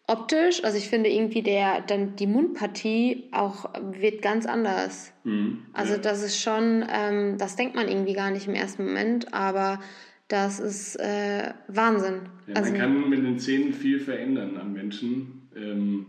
[0.07, 5.13] optisch, also ich finde irgendwie der dann die Mundpartie auch wird ganz anders.
[5.25, 5.67] Mhm.
[5.75, 5.99] Also ja.
[5.99, 9.81] das ist schon, ähm, das denkt man irgendwie gar nicht im ersten Moment, aber
[10.29, 12.21] das ist äh, Wahnsinn.
[12.47, 15.49] Ja, also man kann mit den Zähnen viel verändern am Menschen.
[15.57, 16.07] Ähm,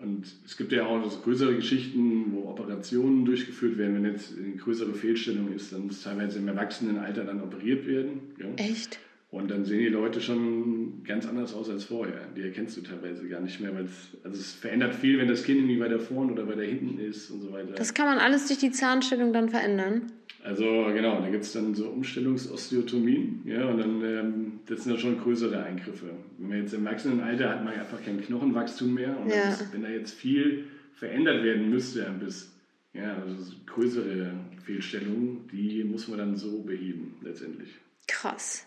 [0.00, 3.96] und es gibt ja auch so größere Geschichten, wo Operationen durchgeführt werden.
[3.96, 8.20] Wenn jetzt eine größere Fehlstellung ist, dann muss teilweise im Erwachsenenalter dann operiert werden.
[8.38, 8.46] Ja?
[8.56, 9.00] echt.
[9.30, 12.28] Und dann sehen die Leute schon ganz anders aus als vorher.
[12.34, 15.44] Die erkennst du teilweise gar nicht mehr, weil es, also es verändert viel, wenn das
[15.44, 17.74] Kind irgendwie weiter vorn oder weiter hinten ist und so weiter.
[17.74, 20.12] Das kann man alles durch die Zahnstellung dann verändern.
[20.44, 20.64] Also
[20.94, 25.20] genau, da gibt es dann so Umstellungsosteotomien, ja, und dann, ähm, das sind dann schon
[25.20, 26.10] größere Eingriffe.
[26.38, 29.48] Wenn man jetzt im Erwachsenenalter hat man einfach kein Knochenwachstum mehr und Ja.
[29.50, 30.64] ist, wenn da jetzt viel
[30.94, 32.52] verändert werden müsste am Biss,
[32.94, 34.32] ja, also so größere
[34.64, 37.74] Fehlstellungen, die muss man dann so beheben letztendlich.
[38.06, 38.64] Krass.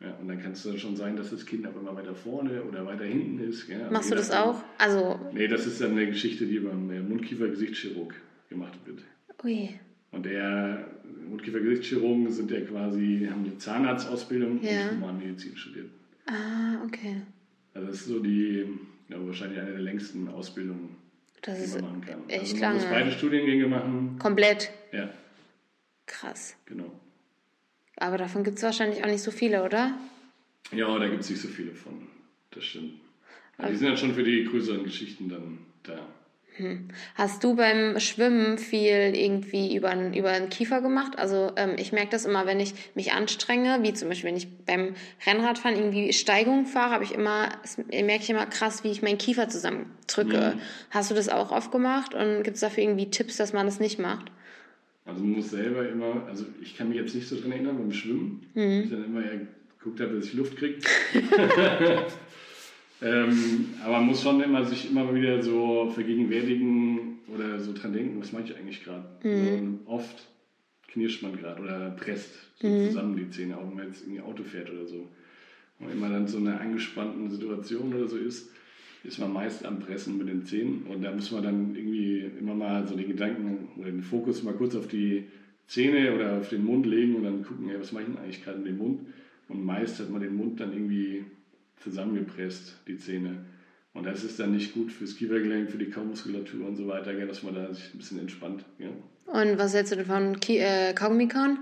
[0.00, 2.62] Ja, und dann kann es dann schon sein, dass das Kind aber immer weiter vorne
[2.62, 3.66] oder weiter hinten ist.
[3.68, 4.62] Ja, Machst je du das auch?
[4.78, 8.14] Also, Nee, das ist dann eine Geschichte, die beim Mundkiefer-Gesichtschirurg
[8.48, 9.00] gemacht wird.
[9.44, 9.70] ui.
[10.16, 10.86] Und der
[11.28, 14.88] Mundkiefer-Gesichtschirurgen sind ja quasi, haben die Zahnarztausbildung Ja.
[14.88, 15.90] und Humanmedizin studiert.
[16.24, 17.20] Ah, okay.
[17.74, 18.64] Also das ist so die,
[19.10, 20.96] ja, wahrscheinlich eine der längsten Ausbildungen,
[21.42, 22.28] Das die man machen kann.
[22.28, 22.74] echt also man lange.
[22.80, 24.16] muss beide Studiengänge machen.
[24.18, 24.70] Komplett.
[24.92, 25.10] Ja,
[26.06, 26.56] Krass.
[26.64, 26.90] genau.
[27.98, 29.98] Aber davon gibt es wahrscheinlich auch nicht so viele, oder?
[30.72, 32.06] Ja, da gibt es nicht so viele von.
[32.52, 32.94] Das stimmt.
[33.58, 35.98] Ja, die sind dann schon für die größeren Geschichten dann da.
[37.14, 41.18] Hast du beim Schwimmen viel irgendwie über, den- über den Kiefer gemacht?
[41.18, 44.48] Also ähm, ich merke das immer, wenn ich mich anstrenge, wie zum Beispiel, wenn ich
[44.64, 44.94] beim
[45.26, 47.48] Rennradfahren irgendwie Steigung fahre, habe ich immer,
[47.90, 50.54] merke ich immer krass, wie ich meinen Kiefer zusammendrücke.
[50.90, 53.78] Hast du das auch oft gemacht und gibt es dafür irgendwie Tipps, dass man das
[53.80, 54.30] nicht macht?
[55.04, 57.92] Also man muss selber immer, also ich kann mich jetzt nicht so dran erinnern beim
[57.92, 58.82] Schwimmen, Mhm.
[58.84, 59.40] ich dann immer eher
[59.78, 60.78] geguckt habe, dass ich Luft kriege.
[63.02, 68.20] ähm, aber man muss schon immer sich immer wieder so vergegenwärtigen oder so dran denken,
[68.20, 69.04] was mache ich eigentlich gerade.
[69.22, 69.80] Mhm.
[69.84, 70.28] So, oft
[70.88, 72.86] knirscht man gerade oder presst so Mhm.
[72.86, 75.06] zusammen die Zähne, auch wenn man jetzt irgendwie Auto fährt oder so.
[75.78, 78.50] Und wenn man dann so in einer angespannten Situation oder so ist,
[79.04, 82.54] ist man meist am Pressen mit den Zähnen und da muss man dann irgendwie immer
[82.54, 85.24] mal so den Gedanken oder den Fokus mal kurz auf die
[85.66, 88.42] Zähne oder auf den Mund legen und dann gucken, ey, was mache ich denn eigentlich
[88.42, 89.00] gerade in dem Mund?
[89.48, 91.24] Und meist hat man den Mund dann irgendwie
[91.76, 93.44] zusammengepresst, die Zähne.
[93.94, 97.26] Und das ist dann nicht gut fürs Kiefergelenk, für die Kaumuskulatur und so weiter, gell,
[97.26, 98.64] dass man da sich ein bisschen entspannt.
[98.78, 98.88] Ja.
[99.26, 101.58] Und was hältst du denn von Ki äh, Kaugummi-Kauen?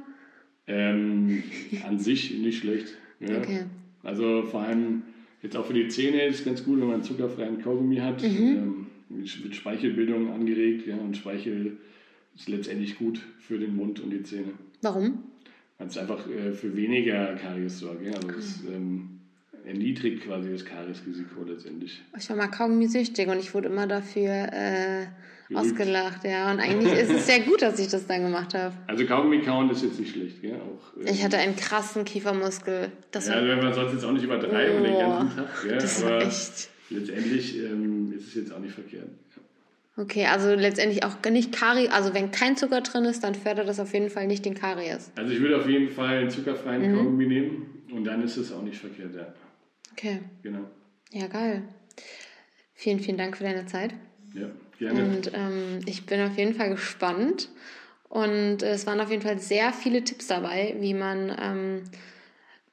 [0.66, 1.42] Ähm,
[1.86, 2.88] an sich nicht schlecht.
[3.20, 3.38] Ja.
[3.38, 3.64] Okay.
[4.02, 5.02] Also vor allem
[5.42, 8.22] jetzt auch für die Zähne ist es ganz gut, wenn man zuckerfreien Kaugummi hat.
[8.22, 11.78] Ähm, wird Speichelbildung angeregt ja, und Speichel
[12.34, 14.52] ist letztendlich gut für den Mund und die Zähne.
[14.82, 15.22] Warum?
[15.78, 18.04] Weil es einfach äh, für weniger Karies sorgt.
[18.04, 18.14] Ja?
[18.14, 19.13] Also es ähm,
[19.66, 22.02] erniedrigt quasi das Kariesrisiko letztendlich.
[22.18, 25.06] Ich war mal Kaugummi süchtig und ich wurde immer dafür äh,
[25.54, 26.50] ausgelacht, ja.
[26.50, 28.74] Und eigentlich ist es sehr gut, dass ich das dann gemacht habe.
[28.86, 30.54] Also Kaugummi kauen ist jetzt nicht schlecht, gell?
[30.54, 32.92] Auch, äh, ich hatte einen krassen Kiefermuskel.
[33.10, 35.78] Das ja, wenn man sonst jetzt auch nicht übertreiben oh, den ganzen Tag, gell?
[35.78, 36.68] Das Aber echt.
[36.90, 39.08] letztendlich ähm, ist es jetzt auch nicht verkehrt.
[39.96, 43.78] Okay, also letztendlich auch nicht Karies, also wenn kein Zucker drin ist, dann fördert das
[43.78, 45.12] auf jeden Fall nicht den Karies.
[45.14, 46.96] Also ich würde auf jeden Fall einen zuckerfreien mhm.
[46.96, 49.32] Kaugummi nehmen und dann ist es auch nicht verkehrt, ja.
[49.94, 50.20] Okay.
[50.42, 50.64] Genau.
[51.12, 51.62] Ja, geil.
[52.74, 53.94] Vielen, vielen Dank für deine Zeit.
[54.34, 55.04] Ja, gerne.
[55.04, 57.48] Und ähm, ich bin auf jeden Fall gespannt.
[58.08, 61.82] Und es waren auf jeden Fall sehr viele Tipps dabei, wie man ähm,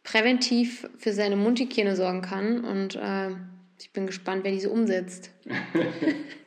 [0.04, 2.66] präventiv für seine Mundhygiene sorgen kann.
[2.66, 3.30] Und äh,
[3.80, 5.30] ich bin gespannt, wer diese umsetzt.